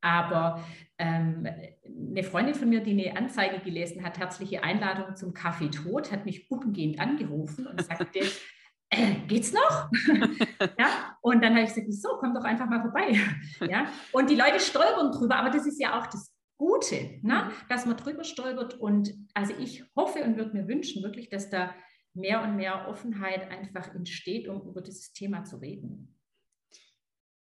Aber 0.00 0.64
ähm, 0.98 1.46
eine 1.84 2.22
Freundin 2.22 2.54
von 2.54 2.68
mir, 2.68 2.80
die 2.80 2.92
eine 2.92 3.16
Anzeige 3.16 3.58
gelesen 3.58 4.04
hat, 4.04 4.18
herzliche 4.18 4.62
Einladung 4.62 5.16
zum 5.16 5.34
Kaffee 5.34 5.70
tot, 5.70 6.12
hat 6.12 6.24
mich 6.24 6.50
umgehend 6.50 7.00
angerufen 7.00 7.66
und 7.66 7.84
sagte, 7.84 8.20
äh, 8.90 9.14
geht's 9.26 9.52
noch? 9.52 9.90
ja, 10.78 11.16
und 11.20 11.42
dann 11.42 11.54
habe 11.54 11.64
ich 11.64 11.74
gesagt, 11.74 11.92
so, 11.92 12.10
komm 12.20 12.32
doch 12.32 12.44
einfach 12.44 12.68
mal 12.68 12.80
vorbei. 12.80 13.18
ja, 13.68 13.86
und 14.12 14.30
die 14.30 14.36
Leute 14.36 14.60
stolpern 14.60 15.10
drüber, 15.10 15.36
aber 15.36 15.50
das 15.50 15.66
ist 15.66 15.80
ja 15.80 15.98
auch 15.98 16.06
das 16.06 16.32
Gute, 16.58 17.20
ne? 17.22 17.44
Mhm. 17.44 17.52
dass 17.68 17.86
man 17.86 17.96
drüber 17.96 18.24
stolpert. 18.24 18.74
Und 18.74 19.14
also 19.32 19.54
ich 19.58 19.84
hoffe 19.96 20.22
und 20.24 20.36
würde 20.36 20.56
mir 20.56 20.68
wünschen 20.68 21.02
wirklich, 21.02 21.30
dass 21.30 21.50
da 21.50 21.74
mehr 22.14 22.42
und 22.42 22.56
mehr 22.56 22.88
Offenheit 22.88 23.50
einfach 23.50 23.94
entsteht, 23.94 24.48
um 24.48 24.68
über 24.68 24.82
dieses 24.82 25.12
Thema 25.12 25.44
zu 25.44 25.56
reden. 25.56 26.14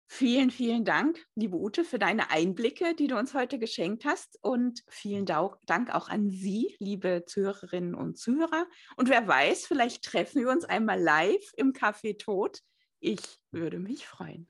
Vielen, 0.08 0.52
vielen 0.52 0.86
Dank, 0.86 1.26
liebe 1.34 1.58
Ute, 1.58 1.84
für 1.84 1.98
deine 1.98 2.30
Einblicke, 2.30 2.94
die 2.94 3.08
du 3.08 3.18
uns 3.18 3.34
heute 3.34 3.58
geschenkt 3.58 4.06
hast. 4.06 4.38
Und 4.44 4.84
vielen 4.88 5.26
Dank 5.26 5.90
auch 5.90 6.08
an 6.08 6.30
Sie, 6.30 6.76
liebe 6.78 7.24
Zuhörerinnen 7.26 7.96
und 7.96 8.20
Zuhörer. 8.20 8.68
Und 8.96 9.10
wer 9.10 9.28
weiß, 9.28 9.66
vielleicht 9.66 10.04
treffen 10.04 10.42
wir 10.42 10.52
uns 10.52 10.66
einmal 10.66 11.02
live 11.02 11.52
im 11.58 11.74
Café 11.74 12.18
Tod. 12.20 12.60
Ich 13.00 13.22
würde 13.52 13.80
mich 13.80 14.06
freuen. 14.06 14.48